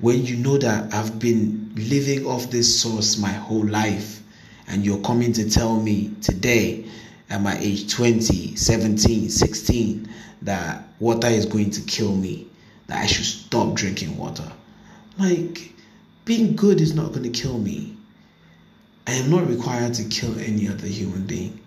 When 0.00 0.24
you 0.24 0.36
know 0.36 0.56
that 0.56 0.92
I've 0.94 1.18
been 1.18 1.70
living 1.76 2.26
off 2.26 2.50
this 2.50 2.80
source 2.80 3.18
my 3.18 3.28
whole 3.28 3.66
life, 3.66 4.22
and 4.68 4.86
you're 4.86 5.02
coming 5.02 5.34
to 5.34 5.50
tell 5.50 5.78
me 5.78 6.14
today 6.22 6.86
at 7.28 7.42
my 7.42 7.58
age 7.58 7.92
20, 7.92 8.56
17, 8.56 9.28
16 9.28 10.08
that 10.42 10.88
water 10.98 11.28
is 11.28 11.44
going 11.44 11.70
to 11.72 11.82
kill 11.82 12.16
me, 12.16 12.46
that 12.86 13.02
I 13.02 13.06
should 13.06 13.26
stop 13.26 13.74
drinking 13.74 14.16
water. 14.16 14.50
Like, 15.18 15.72
being 16.24 16.56
good 16.56 16.80
is 16.80 16.94
not 16.94 17.12
going 17.12 17.30
to 17.30 17.40
kill 17.42 17.58
me. 17.58 17.96
I 19.06 19.12
am 19.12 19.30
not 19.30 19.46
required 19.46 19.92
to 19.94 20.04
kill 20.04 20.38
any 20.38 20.68
other 20.68 20.86
human 20.86 21.26
being. 21.26 21.60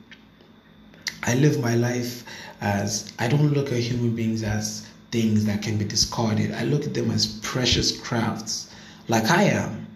I 1.23 1.35
live 1.35 1.59
my 1.59 1.75
life 1.75 2.23
as 2.61 3.11
I 3.19 3.27
don't 3.27 3.53
look 3.53 3.71
at 3.71 3.79
human 3.79 4.15
beings 4.15 4.43
as 4.43 4.87
things 5.11 5.45
that 5.45 5.61
can 5.61 5.77
be 5.77 5.85
discarded. 5.85 6.51
I 6.53 6.63
look 6.63 6.85
at 6.85 6.93
them 6.93 7.11
as 7.11 7.25
precious 7.25 7.97
crafts, 7.97 8.73
like 9.07 9.29
I 9.31 9.43
am. 9.43 9.87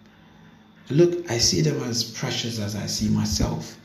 Look, 0.90 1.30
I 1.30 1.38
see 1.38 1.62
them 1.62 1.84
as 1.84 2.04
precious 2.04 2.60
as 2.60 2.76
I 2.76 2.86
see 2.88 3.10
myself. 3.10 3.78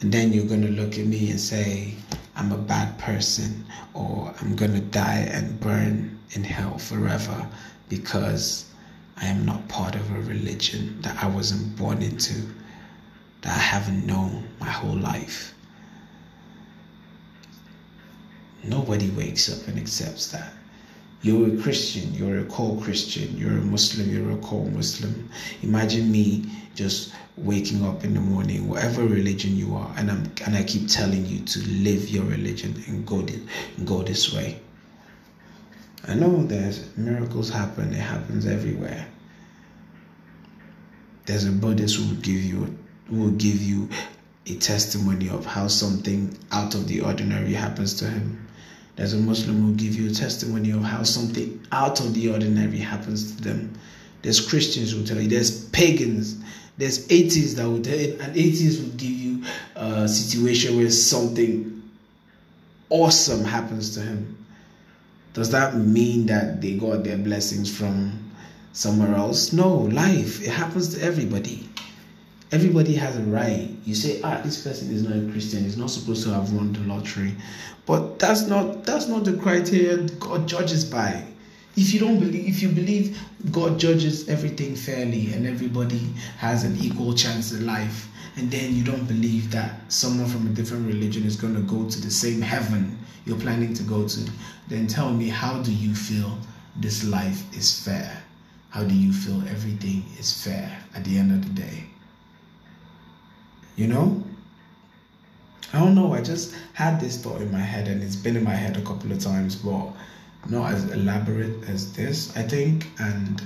And 0.00 0.10
then 0.10 0.32
you're 0.32 0.46
going 0.46 0.62
to 0.62 0.72
look 0.72 0.98
at 0.98 1.06
me 1.06 1.30
and 1.30 1.38
say, 1.40 1.94
I'm 2.34 2.52
a 2.52 2.56
bad 2.56 2.98
person, 2.98 3.66
or 3.92 4.34
I'm 4.40 4.56
going 4.56 4.72
to 4.72 4.80
die 4.80 5.28
and 5.30 5.60
burn 5.60 6.18
in 6.32 6.44
hell 6.44 6.78
forever 6.78 7.46
because 7.88 8.64
I 9.18 9.26
am 9.26 9.44
not 9.44 9.68
part 9.68 9.94
of 9.94 10.10
a 10.10 10.20
religion 10.20 11.02
that 11.02 11.22
I 11.22 11.26
wasn't 11.28 11.76
born 11.76 12.00
into, 12.00 12.40
that 13.42 13.54
I 13.54 13.60
haven't 13.60 14.06
known 14.06 14.48
my 14.58 14.70
whole 14.70 14.96
life. 14.96 15.52
Nobody 18.64 19.08
wakes 19.10 19.50
up 19.50 19.66
and 19.68 19.78
accepts 19.78 20.30
that. 20.32 20.52
You're 21.22 21.54
a 21.54 21.62
Christian, 21.62 22.14
you're 22.14 22.38
a 22.38 22.44
called 22.44 22.82
Christian, 22.82 23.36
you're 23.36 23.58
a 23.58 23.62
Muslim, 23.62 24.10
you're 24.10 24.32
a 24.32 24.38
called 24.38 24.72
Muslim. 24.72 25.28
Imagine 25.62 26.10
me 26.10 26.46
just 26.74 27.12
waking 27.36 27.84
up 27.84 28.04
in 28.04 28.14
the 28.14 28.20
morning, 28.20 28.68
whatever 28.68 29.04
religion 29.04 29.56
you 29.56 29.74
are, 29.74 29.92
and 29.96 30.10
I'm 30.10 30.32
and 30.46 30.56
I 30.56 30.62
keep 30.62 30.88
telling 30.88 31.26
you 31.26 31.40
to 31.40 31.60
live 31.68 32.08
your 32.08 32.24
religion 32.24 32.82
and 32.86 33.06
go 33.06 33.20
this, 33.20 33.40
go 33.84 34.02
this 34.02 34.32
way. 34.32 34.60
I 36.08 36.14
know 36.14 36.42
there's 36.44 36.96
miracles 36.96 37.50
happen, 37.50 37.92
it 37.92 38.00
happens 38.00 38.46
everywhere. 38.46 39.06
There's 41.26 41.44
a 41.44 41.52
Buddhist 41.52 41.96
who 41.96 42.08
will 42.08 42.20
give 42.22 42.42
you 42.42 42.78
who 43.08 43.16
will 43.16 43.30
give 43.32 43.60
you 43.60 43.88
a 44.46 44.54
testimony 44.56 45.28
of 45.28 45.44
how 45.44 45.68
something 45.68 46.36
out 46.50 46.74
of 46.74 46.88
the 46.88 47.02
ordinary 47.02 47.52
happens 47.52 47.94
to 47.94 48.06
him. 48.06 48.46
There's 49.00 49.14
a 49.14 49.16
Muslim 49.16 49.58
who 49.58 49.66
will 49.68 49.76
give 49.76 49.94
you 49.94 50.10
a 50.10 50.12
testimony 50.12 50.72
of 50.72 50.82
how 50.82 51.04
something 51.04 51.66
out 51.72 52.00
of 52.00 52.12
the 52.12 52.30
ordinary 52.30 52.76
happens 52.76 53.34
to 53.34 53.42
them. 53.42 53.72
There's 54.20 54.46
Christians 54.46 54.92
who 54.92 55.06
tell 55.06 55.18
you. 55.18 55.26
There's 55.26 55.64
pagans. 55.70 56.36
There's 56.76 57.10
atheists 57.10 57.54
that 57.54 57.64
will 57.66 57.80
tell 57.80 57.98
you. 57.98 58.18
An 58.20 58.32
atheist 58.32 58.82
will 58.82 58.90
give 58.98 59.08
you 59.08 59.42
a 59.74 60.06
situation 60.06 60.76
where 60.76 60.90
something 60.90 61.82
awesome 62.90 63.42
happens 63.42 63.94
to 63.94 64.02
him. 64.02 64.36
Does 65.32 65.50
that 65.52 65.76
mean 65.76 66.26
that 66.26 66.60
they 66.60 66.74
got 66.74 67.02
their 67.02 67.16
blessings 67.16 67.74
from 67.74 68.30
somewhere 68.74 69.14
else? 69.14 69.54
No, 69.54 69.76
life. 69.76 70.42
It 70.42 70.50
happens 70.50 70.94
to 70.94 71.02
everybody. 71.02 71.66
Everybody 72.52 72.94
has 72.94 73.16
a 73.16 73.22
right. 73.22 73.68
You 73.84 73.94
say, 73.94 74.20
ah, 74.22 74.40
this 74.42 74.62
person 74.62 74.90
is 74.92 75.02
not 75.04 75.16
a 75.16 75.30
Christian. 75.30 75.62
He's 75.62 75.76
not 75.76 75.90
supposed 75.90 76.24
to 76.24 76.30
have 76.34 76.52
won 76.52 76.72
the 76.72 76.80
lottery. 76.80 77.34
But 77.86 78.18
that's 78.18 78.46
not 78.46 78.84
that's 78.84 79.06
not 79.06 79.24
the 79.24 79.34
criteria 79.34 79.98
God 80.18 80.48
judges 80.48 80.84
by. 80.84 81.24
If 81.76 81.94
you 81.94 82.00
don't 82.00 82.18
believe, 82.18 82.48
if 82.48 82.62
you 82.62 82.68
believe 82.68 83.18
God 83.52 83.78
judges 83.78 84.28
everything 84.28 84.74
fairly 84.74 85.32
and 85.32 85.46
everybody 85.46 86.00
has 86.38 86.64
an 86.64 86.76
equal 86.78 87.14
chance 87.14 87.52
in 87.52 87.64
life, 87.66 88.08
and 88.36 88.50
then 88.50 88.74
you 88.74 88.82
don't 88.82 89.06
believe 89.06 89.50
that 89.52 89.92
someone 89.92 90.26
from 90.26 90.46
a 90.46 90.50
different 90.50 90.86
religion 90.86 91.24
is 91.24 91.36
going 91.36 91.54
to 91.54 91.62
go 91.62 91.88
to 91.88 92.00
the 92.00 92.10
same 92.10 92.40
heaven 92.40 92.98
you're 93.24 93.38
planning 93.38 93.74
to 93.74 93.82
go 93.82 94.08
to, 94.08 94.30
then 94.68 94.86
tell 94.86 95.12
me 95.12 95.28
how 95.28 95.62
do 95.62 95.72
you 95.72 95.94
feel 95.94 96.38
this 96.76 97.04
life 97.04 97.44
is 97.56 97.84
fair? 97.84 98.22
How 98.70 98.82
do 98.82 98.94
you 98.94 99.12
feel 99.12 99.40
everything 99.48 100.04
is 100.18 100.44
fair 100.44 100.76
at 100.94 101.04
the 101.04 101.18
end 101.18 101.32
of 101.32 101.42
the 101.44 101.60
day? 101.60 101.89
You 103.76 103.86
know? 103.88 104.22
I 105.72 105.78
don't 105.78 105.94
know. 105.94 106.12
I 106.12 106.20
just 106.20 106.54
had 106.72 107.00
this 107.00 107.22
thought 107.22 107.40
in 107.40 107.52
my 107.52 107.60
head, 107.60 107.88
and 107.88 108.02
it's 108.02 108.16
been 108.16 108.36
in 108.36 108.44
my 108.44 108.54
head 108.54 108.76
a 108.76 108.82
couple 108.82 109.12
of 109.12 109.20
times, 109.20 109.56
but 109.56 109.92
not 110.48 110.72
as 110.72 110.90
elaborate 110.90 111.68
as 111.68 111.92
this, 111.92 112.36
I 112.36 112.42
think. 112.42 112.88
And 112.98 113.42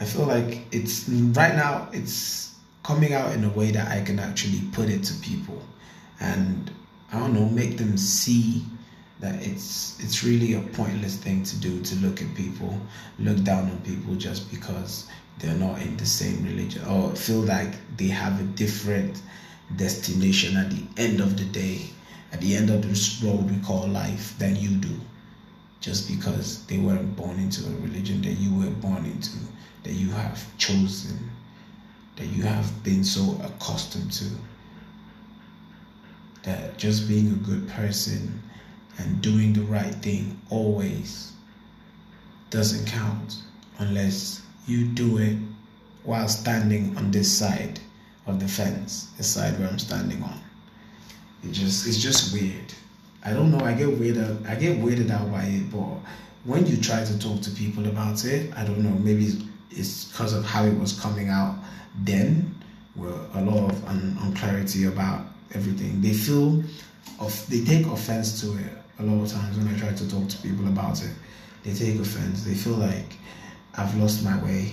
I 0.00 0.04
feel 0.04 0.26
like 0.26 0.66
it's 0.72 1.08
right 1.08 1.54
now, 1.54 1.88
it's 1.92 2.54
coming 2.82 3.14
out 3.14 3.32
in 3.32 3.44
a 3.44 3.50
way 3.50 3.70
that 3.70 3.88
I 3.88 4.02
can 4.02 4.18
actually 4.18 4.60
put 4.72 4.88
it 4.88 5.02
to 5.04 5.14
people, 5.20 5.62
and 6.20 6.70
I 7.12 7.18
don't 7.18 7.32
know, 7.32 7.48
make 7.48 7.78
them 7.78 7.96
see 7.96 8.64
that 9.20 9.44
it's 9.44 9.98
it's 10.00 10.22
really 10.22 10.54
a 10.54 10.60
pointless 10.60 11.16
thing 11.16 11.42
to 11.42 11.56
do 11.56 11.80
to 11.82 11.96
look 11.96 12.22
at 12.22 12.34
people, 12.34 12.78
look 13.18 13.42
down 13.42 13.70
on 13.70 13.78
people 13.80 14.14
just 14.14 14.50
because 14.50 15.08
they're 15.38 15.54
not 15.54 15.80
in 15.82 15.96
the 15.96 16.06
same 16.06 16.44
religion 16.44 16.84
or 16.86 17.14
feel 17.14 17.40
like 17.40 17.74
they 17.96 18.08
have 18.08 18.40
a 18.40 18.44
different 18.44 19.20
destination 19.76 20.56
at 20.56 20.70
the 20.70 20.82
end 20.96 21.20
of 21.20 21.36
the 21.36 21.44
day, 21.44 21.90
at 22.32 22.40
the 22.40 22.54
end 22.54 22.70
of 22.70 22.86
this 22.86 23.20
road 23.22 23.50
we 23.50 23.58
call 23.62 23.86
life 23.88 24.38
than 24.38 24.56
you 24.56 24.70
do. 24.76 25.00
Just 25.80 26.08
because 26.08 26.64
they 26.66 26.78
weren't 26.78 27.16
born 27.16 27.38
into 27.38 27.64
a 27.66 27.70
religion 27.80 28.20
that 28.22 28.32
you 28.32 28.52
were 28.58 28.70
born 28.70 29.04
into, 29.04 29.38
that 29.84 29.92
you 29.92 30.10
have 30.10 30.44
chosen, 30.58 31.30
that 32.16 32.26
you 32.26 32.42
have 32.42 32.82
been 32.82 33.04
so 33.04 33.40
accustomed 33.44 34.10
to. 34.12 34.24
That 36.42 36.78
just 36.78 37.08
being 37.08 37.28
a 37.28 37.36
good 37.46 37.68
person 37.68 38.42
and 38.98 39.22
doing 39.22 39.52
the 39.52 39.62
right 39.62 39.94
thing 39.96 40.38
always 40.50 41.32
doesn't 42.50 42.86
count 42.86 43.42
unless 43.78 44.42
you 44.66 44.86
do 44.86 45.18
it 45.18 45.36
while 46.04 46.28
standing 46.28 46.96
on 46.96 47.10
this 47.10 47.30
side 47.30 47.80
of 48.26 48.40
the 48.40 48.48
fence, 48.48 49.10
the 49.16 49.22
side 49.22 49.58
where 49.58 49.68
I'm 49.68 49.78
standing 49.78 50.22
on. 50.22 50.40
It 51.44 51.52
just 51.52 51.86
it's 51.86 51.98
just 51.98 52.32
weird. 52.32 52.74
I 53.24 53.32
don't 53.32 53.50
know. 53.50 53.64
I 53.64 53.72
get 53.74 53.88
weirded. 53.88 54.48
I 54.48 54.54
get 54.54 54.78
weirded 54.78 55.10
out 55.10 55.30
by 55.30 55.44
it, 55.44 55.70
but 55.70 55.98
when 56.44 56.66
you 56.66 56.76
try 56.76 57.04
to 57.04 57.18
talk 57.18 57.40
to 57.42 57.50
people 57.50 57.86
about 57.86 58.24
it, 58.24 58.52
I 58.56 58.64
don't 58.64 58.82
know. 58.82 58.96
Maybe 58.98 59.32
it's 59.70 60.04
because 60.06 60.32
of 60.32 60.44
how 60.44 60.64
it 60.64 60.78
was 60.78 60.98
coming 60.98 61.28
out 61.28 61.56
then, 62.00 62.54
where 62.94 63.12
a 63.34 63.42
lot 63.42 63.70
of 63.70 63.84
un- 63.86 64.16
unclarity 64.22 64.84
about 64.84 65.26
everything. 65.54 66.00
They 66.00 66.14
feel 66.14 66.62
of 67.20 67.50
they 67.50 67.64
take 67.64 67.86
offense 67.86 68.40
to 68.40 68.56
it 68.58 68.77
a 68.98 69.02
lot 69.04 69.22
of 69.22 69.30
times 69.30 69.56
when 69.56 69.68
I 69.68 69.78
try 69.78 69.92
to 69.92 70.10
talk 70.10 70.28
to 70.28 70.38
people 70.38 70.66
about 70.68 71.02
it. 71.02 71.12
They 71.64 71.72
take 71.72 72.00
offense. 72.00 72.44
They 72.44 72.54
feel 72.54 72.74
like 72.74 73.14
I've 73.74 73.94
lost 73.96 74.24
my 74.24 74.42
way 74.42 74.72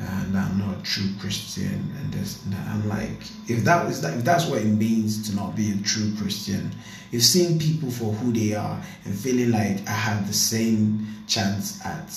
uh, 0.00 0.02
and 0.02 0.38
I'm 0.38 0.58
not 0.58 0.78
a 0.78 0.82
true 0.82 1.10
Christian 1.18 1.92
and 1.98 2.12
this 2.12 2.44
and. 2.44 2.54
I'm 2.54 2.88
like, 2.88 3.20
if 3.48 3.64
that 3.64 3.86
is 3.86 4.00
that 4.02 4.16
if 4.16 4.24
that's 4.24 4.46
what 4.46 4.62
it 4.62 4.66
means 4.66 5.28
to 5.28 5.34
not 5.34 5.56
be 5.56 5.72
a 5.72 5.76
true 5.78 6.12
Christian, 6.16 6.70
if 7.10 7.22
seeing 7.22 7.58
people 7.58 7.90
for 7.90 8.12
who 8.12 8.32
they 8.32 8.54
are 8.54 8.80
and 9.04 9.14
feeling 9.14 9.50
like 9.50 9.86
I 9.88 9.92
have 9.92 10.26
the 10.28 10.34
same 10.34 11.06
chance 11.26 11.84
at 11.84 12.14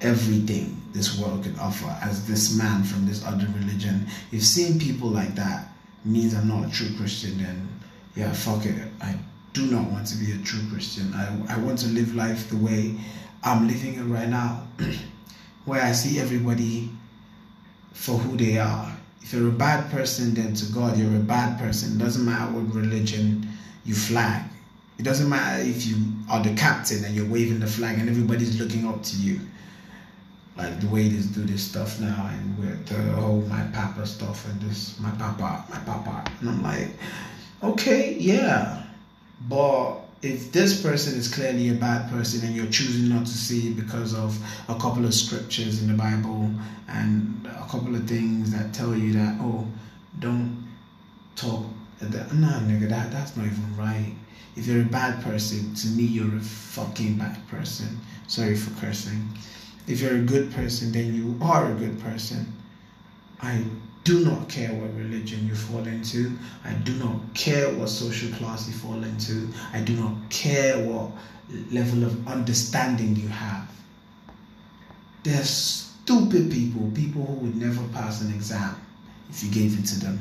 everything 0.00 0.80
this 0.92 1.16
world 1.18 1.44
can 1.44 1.56
offer 1.60 1.96
as 2.02 2.26
this 2.26 2.56
man 2.56 2.82
from 2.82 3.06
this 3.06 3.24
other 3.24 3.46
religion, 3.56 4.06
if 4.32 4.42
seeing 4.42 4.78
people 4.80 5.08
like 5.08 5.34
that 5.36 5.68
means 6.04 6.34
I'm 6.34 6.48
not 6.48 6.66
a 6.66 6.70
true 6.72 6.90
Christian, 6.96 7.38
then 7.38 7.68
yeah, 8.16 8.32
fuck 8.32 8.66
it. 8.66 8.74
I 9.00 9.14
do 9.52 9.66
not 9.66 9.90
want 9.90 10.06
to 10.08 10.16
be 10.16 10.32
a 10.32 10.38
true 10.38 10.62
Christian. 10.70 11.12
I, 11.14 11.54
I 11.54 11.58
want 11.58 11.78
to 11.80 11.88
live 11.88 12.14
life 12.14 12.48
the 12.48 12.56
way 12.56 12.94
I'm 13.42 13.66
living 13.66 13.94
it 13.94 14.02
right 14.02 14.28
now, 14.28 14.66
where 15.64 15.82
I 15.82 15.92
see 15.92 16.18
everybody 16.18 16.90
for 17.92 18.12
who 18.12 18.36
they 18.36 18.58
are. 18.58 18.96
If 19.20 19.32
you're 19.32 19.48
a 19.48 19.52
bad 19.52 19.90
person, 19.90 20.34
then 20.34 20.54
to 20.54 20.72
God, 20.72 20.98
you're 20.98 21.14
a 21.16 21.20
bad 21.20 21.58
person. 21.58 22.00
It 22.00 22.04
doesn't 22.04 22.24
matter 22.24 22.52
what 22.52 22.74
religion 22.74 23.46
you 23.84 23.94
flag. 23.94 24.44
It 24.98 25.04
doesn't 25.04 25.28
matter 25.28 25.62
if 25.62 25.86
you 25.86 25.96
are 26.30 26.42
the 26.42 26.54
captain 26.54 27.04
and 27.04 27.14
you're 27.14 27.28
waving 27.28 27.60
the 27.60 27.66
flag 27.66 27.98
and 27.98 28.08
everybody's 28.08 28.60
looking 28.60 28.86
up 28.86 29.02
to 29.02 29.16
you. 29.16 29.40
Like 30.56 30.80
the 30.80 30.86
way 30.88 31.08
they 31.08 31.22
do 31.32 31.44
this 31.44 31.62
stuff 31.62 31.98
now 31.98 32.30
and 32.30 32.58
with 32.58 32.86
the 32.86 33.00
whole 33.12 33.40
my 33.42 33.62
papa 33.72 34.06
stuff 34.06 34.46
and 34.48 34.60
this 34.60 34.98
my 35.00 35.10
papa, 35.12 35.64
my 35.70 35.78
papa. 35.78 36.30
And 36.40 36.50
I'm 36.50 36.62
like, 36.62 36.88
okay, 37.62 38.14
yeah. 38.14 38.81
But 39.48 40.00
if 40.22 40.52
this 40.52 40.80
person 40.80 41.18
is 41.18 41.32
clearly 41.32 41.68
a 41.70 41.74
bad 41.74 42.10
person 42.10 42.46
and 42.46 42.54
you're 42.54 42.66
choosing 42.66 43.08
not 43.08 43.26
to 43.26 43.32
see 43.32 43.72
because 43.72 44.14
of 44.14 44.38
a 44.68 44.74
couple 44.78 45.04
of 45.04 45.12
scriptures 45.14 45.82
in 45.82 45.88
the 45.88 45.94
Bible 45.94 46.50
and 46.88 47.46
a 47.46 47.66
couple 47.68 47.94
of 47.96 48.06
things 48.06 48.52
that 48.52 48.72
tell 48.72 48.96
you 48.96 49.12
that, 49.14 49.38
oh, 49.40 49.66
don't 50.20 50.68
talk. 51.34 51.64
That, 52.00 52.34
nah, 52.34 52.60
nigga, 52.60 52.88
that, 52.88 53.12
that's 53.12 53.36
not 53.36 53.46
even 53.46 53.76
right. 53.76 54.14
If 54.56 54.66
you're 54.66 54.82
a 54.82 54.84
bad 54.84 55.22
person, 55.22 55.74
to 55.74 55.86
me, 55.88 56.02
you're 56.02 56.36
a 56.36 56.40
fucking 56.40 57.16
bad 57.16 57.46
person. 57.48 57.98
Sorry 58.26 58.56
for 58.56 58.78
cursing. 58.80 59.28
If 59.86 60.00
you're 60.00 60.16
a 60.16 60.22
good 60.22 60.52
person, 60.52 60.92
then 60.92 61.14
you 61.14 61.38
are 61.40 61.70
a 61.70 61.74
good 61.74 62.00
person. 62.00 62.52
I 63.40 63.64
do 64.04 64.24
not 64.24 64.48
care 64.48 64.72
what 64.72 64.94
religion 64.96 65.46
you 65.46 65.54
fall 65.54 65.86
into. 65.86 66.36
I 66.64 66.72
do 66.74 66.92
not 66.94 67.34
care 67.34 67.72
what 67.74 67.88
social 67.88 68.30
class 68.36 68.66
you 68.66 68.74
fall 68.74 69.02
into. 69.04 69.48
I 69.72 69.80
do 69.80 69.94
not 69.94 70.30
care 70.30 70.78
what 70.84 71.12
level 71.70 72.04
of 72.04 72.26
understanding 72.26 73.16
you 73.16 73.28
have. 73.28 73.70
They're 75.22 75.44
stupid 75.44 76.50
people, 76.50 76.90
people 76.94 77.24
who 77.24 77.34
would 77.34 77.56
never 77.56 77.82
pass 77.88 78.22
an 78.22 78.32
exam 78.32 78.74
if 79.30 79.42
you 79.44 79.50
gave 79.50 79.78
it 79.78 79.86
to 79.86 80.00
them. 80.00 80.18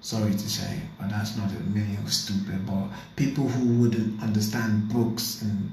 Sorry 0.00 0.32
to 0.32 0.50
say, 0.50 0.80
but 0.98 1.10
that's 1.10 1.36
not 1.36 1.50
a 1.52 2.00
of 2.02 2.12
stupid, 2.12 2.66
but 2.66 2.88
people 3.14 3.46
who 3.46 3.80
wouldn't 3.80 4.20
understand 4.22 4.88
books 4.88 5.42
and 5.42 5.70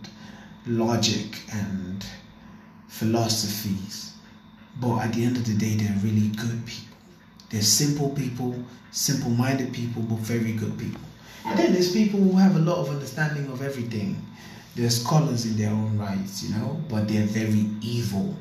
logic 0.67 1.41
and 1.51 2.05
philosophies. 2.87 4.13
But 4.79 4.99
at 4.99 5.13
the 5.13 5.23
end 5.23 5.37
of 5.37 5.45
the 5.45 5.55
day, 5.55 5.75
they're 5.75 5.97
really 6.03 6.27
good 6.27 6.63
people. 6.65 6.88
There's 7.49 7.67
simple 7.67 8.09
people, 8.09 8.55
simple 8.91 9.31
minded 9.31 9.73
people, 9.73 10.03
but 10.03 10.19
very 10.19 10.53
good 10.53 10.77
people. 10.77 11.01
And 11.45 11.57
then 11.57 11.73
there's 11.73 11.91
people 11.91 12.19
who 12.19 12.35
have 12.37 12.55
a 12.55 12.59
lot 12.59 12.77
of 12.77 12.89
understanding 12.89 13.47
of 13.51 13.61
everything. 13.61 14.21
They're 14.75 14.89
scholars 14.89 15.45
in 15.45 15.57
their 15.57 15.71
own 15.71 15.97
rights, 15.97 16.43
you 16.43 16.55
know, 16.55 16.79
but 16.87 17.07
they're 17.07 17.25
very 17.25 17.69
evil. 17.81 18.35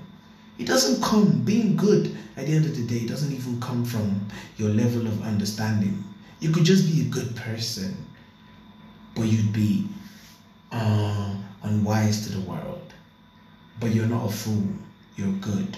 It 0.59 0.67
doesn't 0.67 1.03
come, 1.03 1.43
being 1.45 1.77
good 1.77 2.17
at 2.37 2.47
the 2.47 2.53
end 2.53 2.67
of 2.67 2.77
the 2.77 2.87
day, 2.87 3.05
it 3.05 3.09
doesn't 3.09 3.33
even 3.33 3.61
come 3.61 3.85
from 3.85 4.29
your 4.57 4.71
level 4.71 5.07
of 5.07 5.23
understanding. 5.23 6.05
You 6.41 6.51
could 6.51 6.65
just 6.65 6.87
be 6.93 7.03
a 7.03 7.05
good 7.05 7.35
person, 7.35 7.97
but 9.15 9.23
you'd 9.23 9.53
be 9.53 9.89
uh, 10.71 11.35
unwise 11.63 12.27
to 12.27 12.33
the 12.37 12.41
world. 12.41 12.93
But 13.81 13.95
you're 13.95 14.07
not 14.07 14.27
a 14.29 14.33
fool, 14.33 14.69
you're 15.17 15.33
good. 15.35 15.77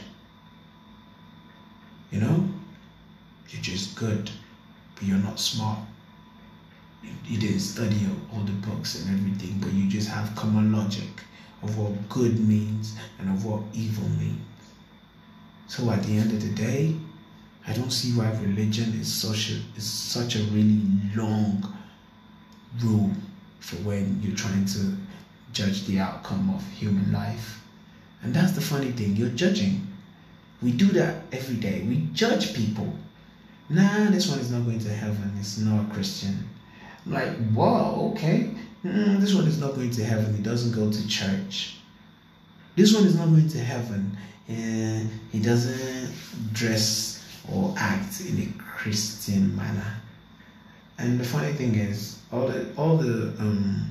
You 2.10 2.20
know? 2.20 2.48
You're 3.70 3.78
good, 3.94 4.30
but 4.94 5.04
you're 5.04 5.18
not 5.18 5.38
smart. 5.38 5.78
You, 7.02 7.10
you 7.24 7.38
didn't 7.38 7.60
study 7.60 8.06
all 8.32 8.40
the 8.40 8.52
books 8.52 9.00
and 9.00 9.18
everything, 9.18 9.58
but 9.60 9.72
you 9.72 9.88
just 9.88 10.08
have 10.08 10.34
common 10.34 10.72
logic 10.72 11.22
of 11.62 11.78
what 11.78 12.08
good 12.08 12.40
means 12.40 12.96
and 13.18 13.30
of 13.30 13.44
what 13.44 13.62
evil 13.72 14.08
means. 14.08 14.40
So 15.68 15.88
at 15.90 16.02
the 16.02 16.16
end 16.16 16.32
of 16.32 16.42
the 16.42 16.54
day, 16.54 16.96
I 17.66 17.72
don't 17.72 17.92
see 17.92 18.10
why 18.12 18.30
religion 18.32 18.92
is 18.98 19.12
such 19.12 19.50
a 19.50 19.60
is 19.76 19.88
such 19.88 20.34
a 20.34 20.40
really 20.50 20.80
long 21.14 21.76
rule 22.82 23.10
for 23.60 23.76
when 23.76 24.20
you're 24.22 24.36
trying 24.36 24.64
to 24.64 24.96
judge 25.52 25.86
the 25.86 26.00
outcome 26.00 26.50
of 26.54 26.66
human 26.72 27.12
life. 27.12 27.62
And 28.22 28.34
that's 28.34 28.52
the 28.52 28.60
funny 28.60 28.90
thing, 28.90 29.14
you're 29.14 29.28
judging. 29.28 29.86
We 30.62 30.72
do 30.72 30.86
that 30.86 31.22
every 31.32 31.56
day. 31.56 31.84
We 31.86 32.08
judge 32.12 32.54
people 32.54 32.92
nah, 33.70 34.10
this 34.10 34.28
one 34.28 34.38
is 34.38 34.50
not 34.50 34.64
going 34.64 34.80
to 34.80 34.88
heaven. 34.92 35.32
It's 35.38 35.58
not 35.58 35.86
a 35.86 35.94
Christian. 35.94 36.48
Like, 37.06 37.36
whoa, 37.50 38.12
okay. 38.12 38.50
Mm, 38.84 39.20
this 39.20 39.34
one 39.34 39.46
is 39.46 39.58
not 39.58 39.74
going 39.74 39.90
to 39.92 40.04
heaven. 40.04 40.34
He 40.36 40.42
doesn't 40.42 40.72
go 40.72 40.90
to 40.90 41.08
church. 41.08 41.76
This 42.76 42.94
one 42.94 43.04
is 43.04 43.16
not 43.16 43.28
going 43.28 43.48
to 43.48 43.58
heaven. 43.58 44.16
And 44.48 45.08
he 45.32 45.40
doesn't 45.40 46.12
dress 46.52 47.24
or 47.52 47.74
act 47.76 48.20
in 48.20 48.42
a 48.42 48.62
Christian 48.62 49.56
manner. 49.56 49.96
And 50.98 51.18
the 51.18 51.24
funny 51.24 51.52
thing 51.52 51.74
is, 51.76 52.20
all 52.32 52.46
the 52.46 52.66
all 52.76 52.96
the 52.96 53.28
um, 53.38 53.90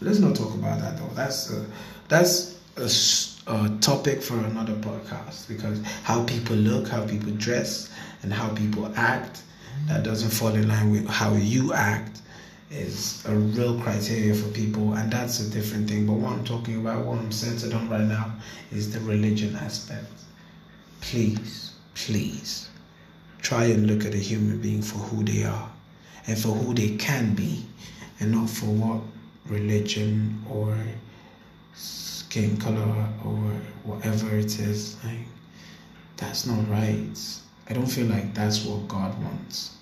let's 0.00 0.18
not 0.18 0.34
talk 0.34 0.54
about 0.54 0.80
that 0.80 0.98
though. 0.98 1.10
That's 1.14 1.52
a, 1.52 1.64
that's 2.08 2.58
a, 2.76 2.88
a 3.46 3.70
topic 3.80 4.20
for 4.20 4.38
another 4.38 4.74
podcast 4.74 5.48
because 5.48 5.80
how 6.02 6.24
people 6.24 6.56
look, 6.56 6.88
how 6.88 7.06
people 7.06 7.32
dress, 7.32 7.90
and 8.22 8.32
how 8.32 8.48
people 8.54 8.92
act 8.96 9.42
that 9.86 10.02
doesn't 10.02 10.30
fall 10.30 10.54
in 10.54 10.66
line 10.66 10.90
with 10.90 11.06
how 11.06 11.32
you 11.34 11.72
act 11.72 12.20
is 12.70 13.24
a 13.26 13.34
real 13.34 13.80
criteria 13.80 14.34
for 14.34 14.48
people 14.48 14.94
and 14.94 15.12
that's 15.12 15.38
a 15.40 15.50
different 15.50 15.88
thing. 15.88 16.06
But 16.06 16.14
what 16.14 16.32
i'm 16.32 16.44
talking 16.44 16.80
about 16.80 17.04
what 17.04 17.18
i'm 17.18 17.30
centered 17.30 17.72
on 17.72 17.88
right 17.88 18.00
now 18.00 18.32
is 18.72 18.92
the 18.92 19.00
religion 19.00 19.54
aspect. 19.56 20.10
Please 21.00 21.74
please 21.94 22.68
try 23.42 23.64
and 23.64 23.86
look 23.86 24.04
at 24.04 24.14
a 24.14 24.18
human 24.18 24.60
being 24.60 24.82
for 24.82 24.98
who 24.98 25.22
they 25.22 25.44
are 25.44 25.70
and 26.26 26.36
for 26.36 26.48
who 26.48 26.74
they 26.74 26.96
can 26.96 27.34
be 27.34 27.64
and 28.18 28.32
not 28.32 28.50
for 28.50 28.66
what 28.66 29.00
religion 29.48 30.42
or 30.50 30.76
skin 32.36 32.56
color 32.58 33.08
or 33.24 33.38
whatever 33.84 34.36
it 34.36 34.58
is 34.58 34.96
like 35.04 35.26
that's 36.16 36.46
not 36.46 36.68
right 36.68 37.16
I 37.68 37.72
don't 37.72 37.86
feel 37.86 38.06
like 38.06 38.32
that's 38.32 38.64
what 38.64 38.86
God 38.86 39.20
wants. 39.22 39.76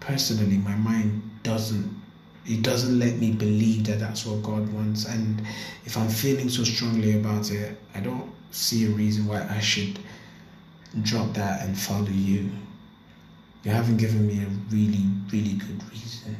Personally, 0.00 0.58
my 0.58 0.74
mind 0.74 1.22
doesn't 1.42 2.02
it 2.44 2.62
doesn't 2.62 2.98
let 2.98 3.18
me 3.18 3.30
believe 3.30 3.86
that 3.86 4.00
that's 4.00 4.26
what 4.26 4.42
God 4.42 4.72
wants. 4.72 5.06
And 5.06 5.46
if 5.84 5.96
I'm 5.96 6.08
feeling 6.08 6.48
so 6.48 6.64
strongly 6.64 7.16
about 7.16 7.52
it, 7.52 7.78
I 7.94 8.00
don't 8.00 8.32
see 8.50 8.86
a 8.86 8.88
reason 8.88 9.26
why 9.26 9.46
I 9.48 9.60
should 9.60 10.00
drop 11.02 11.32
that 11.34 11.64
and 11.64 11.78
follow 11.78 12.08
you. 12.08 12.50
You 13.62 13.70
haven't 13.70 13.98
given 13.98 14.26
me 14.26 14.42
a 14.42 14.48
really, 14.74 15.04
really 15.30 15.54
good 15.54 15.80
reason. 15.92 16.36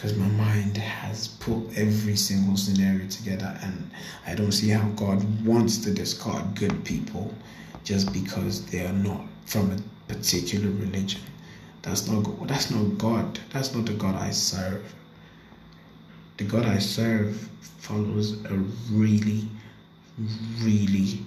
Because 0.00 0.16
my 0.16 0.28
mind 0.28 0.78
has 0.78 1.28
put 1.28 1.76
every 1.76 2.16
single 2.16 2.56
scenario 2.56 3.06
together, 3.06 3.54
and 3.62 3.90
I 4.26 4.34
don't 4.34 4.50
see 4.50 4.70
how 4.70 4.88
God 4.96 5.22
wants 5.44 5.76
to 5.84 5.92
discard 5.92 6.54
good 6.54 6.86
people 6.86 7.34
just 7.84 8.10
because 8.10 8.64
they 8.64 8.86
are 8.86 8.94
not 8.94 9.20
from 9.44 9.72
a 9.72 10.10
particular 10.10 10.70
religion. 10.70 11.20
That's 11.82 12.08
not 12.08 12.48
that's 12.48 12.70
not 12.70 12.96
God. 12.96 13.40
That's 13.52 13.74
not 13.74 13.84
the 13.84 13.92
God 13.92 14.14
I 14.14 14.30
serve. 14.30 14.94
The 16.38 16.44
God 16.44 16.64
I 16.64 16.78
serve 16.78 17.36
follows 17.60 18.42
a 18.46 18.54
really, 18.90 19.46
really 20.62 21.18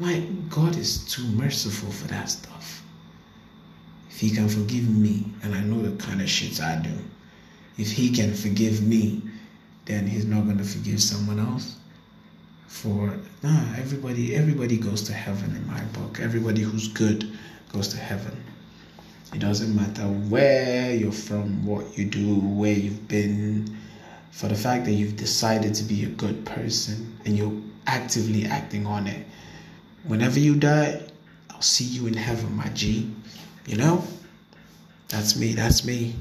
like 0.00 0.50
God 0.50 0.76
is 0.76 1.04
too 1.04 1.24
merciful 1.28 1.92
for 1.92 2.08
that 2.08 2.30
stuff. 2.30 2.82
If 4.10 4.18
he 4.18 4.30
can 4.30 4.48
forgive 4.48 4.88
me, 4.88 5.30
and 5.44 5.54
I 5.54 5.60
know 5.60 5.80
the 5.80 5.96
kind 6.04 6.20
of 6.20 6.28
shit 6.28 6.60
I 6.60 6.80
do, 6.82 6.90
if 7.78 7.92
he 7.92 8.10
can 8.10 8.34
forgive 8.34 8.82
me, 8.82 9.22
then 9.84 10.06
he's 10.06 10.24
not 10.24 10.46
gonna 10.46 10.64
forgive 10.64 11.02
someone 11.02 11.38
else 11.38 11.76
for 12.66 13.18
nah, 13.42 13.74
everybody 13.76 14.34
everybody 14.34 14.76
goes 14.76 15.02
to 15.02 15.12
heaven 15.12 15.54
in 15.56 15.66
my 15.66 15.80
book. 15.98 16.20
Everybody 16.20 16.62
who's 16.62 16.88
good 16.88 17.30
goes 17.72 17.88
to 17.88 17.96
heaven. 17.96 18.36
It 19.34 19.40
doesn't 19.40 19.74
matter 19.74 20.02
where 20.02 20.94
you're 20.94 21.12
from, 21.12 21.66
what 21.66 21.98
you 21.98 22.04
do, 22.04 22.36
where 22.36 22.72
you've 22.72 23.08
been, 23.08 23.76
for 24.30 24.48
the 24.48 24.54
fact 24.54 24.84
that 24.84 24.92
you've 24.92 25.16
decided 25.16 25.74
to 25.74 25.84
be 25.84 26.04
a 26.04 26.08
good 26.08 26.44
person 26.44 27.18
and 27.24 27.36
you're 27.36 27.60
actively 27.86 28.46
acting 28.46 28.86
on 28.86 29.06
it. 29.06 29.26
Whenever 30.04 30.38
you 30.38 30.54
die, 30.54 31.02
I'll 31.50 31.62
see 31.62 31.84
you 31.84 32.06
in 32.06 32.14
heaven, 32.14 32.54
my 32.54 32.68
G. 32.68 33.10
You 33.66 33.76
know? 33.76 34.04
That's 35.08 35.36
me. 35.36 35.52
That's 35.54 35.84
me. 35.84 36.14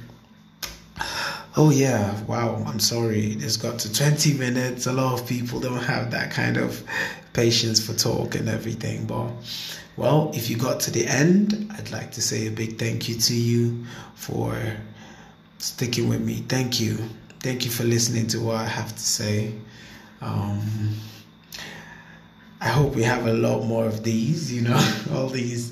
Oh 1.58 1.70
yeah, 1.70 2.22
wow. 2.26 2.62
I'm 2.68 2.82
sorry. 2.82 3.28
it's 3.40 3.56
got 3.56 3.80
to 3.80 3.94
20 3.94 4.34
minutes. 4.34 4.88
A 4.88 4.92
lot 4.92 5.20
of 5.20 5.26
people 5.26 5.62
don't 5.62 5.84
have 5.84 6.12
that 6.12 6.30
kind 6.32 6.58
of 6.58 6.84
patience 7.32 7.86
for 7.86 7.94
talk 7.94 8.36
and 8.36 8.50
everything. 8.50 9.06
But 9.06 9.32
well, 9.96 10.32
if 10.34 10.50
you 10.50 10.58
got 10.58 10.82
to 10.82 10.92
the 10.92 11.08
end, 11.08 11.72
I'd 11.78 11.92
like 11.92 12.12
to 12.12 12.22
say 12.22 12.48
a 12.48 12.52
big 12.52 12.78
thank 12.78 13.08
you 13.08 13.16
to 13.16 13.34
you 13.34 13.86
for 14.16 14.54
sticking 15.60 16.10
with 16.10 16.22
me. 16.22 16.44
Thank 16.50 16.82
you. 16.82 16.98
Thank 17.40 17.64
you 17.64 17.72
for 17.72 17.84
listening 17.84 18.28
to 18.28 18.40
what 18.40 18.56
I 18.56 18.66
have 18.66 18.92
to 18.94 19.02
say. 19.02 19.54
Um, 20.20 20.96
I 22.60 22.68
hope 22.68 22.96
we 22.96 23.04
have 23.04 23.28
a 23.28 23.34
lot 23.34 23.64
more 23.64 23.86
of 23.86 24.04
these, 24.04 24.52
you 24.52 24.62
know, 24.62 24.96
all 25.14 25.28
these 25.28 25.72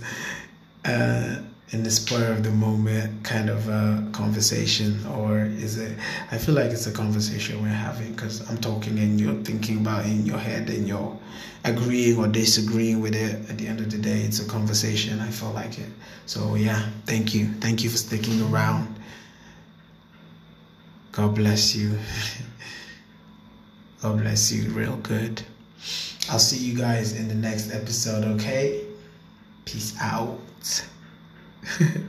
uh, 0.86 1.41
in 1.74 1.82
the 1.82 1.90
spur 1.90 2.32
of 2.32 2.44
the 2.44 2.52
moment 2.52 3.24
kind 3.24 3.50
of 3.50 3.68
a 3.68 4.08
conversation, 4.12 5.04
or 5.08 5.40
is 5.40 5.80
it? 5.80 5.98
I 6.32 6.38
feel 6.38 6.54
like 6.54 6.70
it's 6.70 6.86
a 6.86 6.92
conversation 6.92 7.62
we're 7.62 7.70
having 7.70 8.14
because 8.14 8.48
I'm 8.50 8.58
talking 8.58 9.00
and 9.00 9.20
you're 9.20 9.42
thinking 9.44 9.80
about 9.80 10.06
in 10.06 10.24
your 10.24 10.38
head 10.38 10.70
and 10.70 10.88
you're 10.88 11.18
agreeing 11.66 12.20
or 12.20 12.28
disagreeing 12.28 13.02
with 13.02 13.16
it. 13.16 13.50
At 13.50 13.58
the 13.58 13.68
end 13.68 13.80
of 13.80 13.90
the 13.92 13.98
day, 13.98 14.22
it's 14.22 14.40
a 14.40 14.48
conversation. 14.48 15.20
I 15.20 15.30
feel 15.32 15.52
like 15.52 15.80
it. 15.80 15.90
So, 16.28 16.54
yeah, 16.54 16.88
thank 17.08 17.34
you. 17.34 17.48
Thank 17.60 17.84
you 17.84 17.90
for 17.90 17.98
sticking 17.98 18.40
around. 18.44 18.96
God 21.12 21.34
bless 21.34 21.76
you. 21.76 21.98
God 24.02 24.20
bless 24.20 24.52
you 24.52 24.70
real 24.72 24.98
good. 24.98 25.42
I'll 26.30 26.40
see 26.40 26.58
you 26.58 26.78
guys 26.78 27.20
in 27.20 27.28
the 27.28 27.36
next 27.36 27.74
episode, 27.74 28.24
okay? 28.36 28.86
Peace 29.66 29.96
out. 30.00 30.40
呵 31.65 31.86
呵 31.86 32.02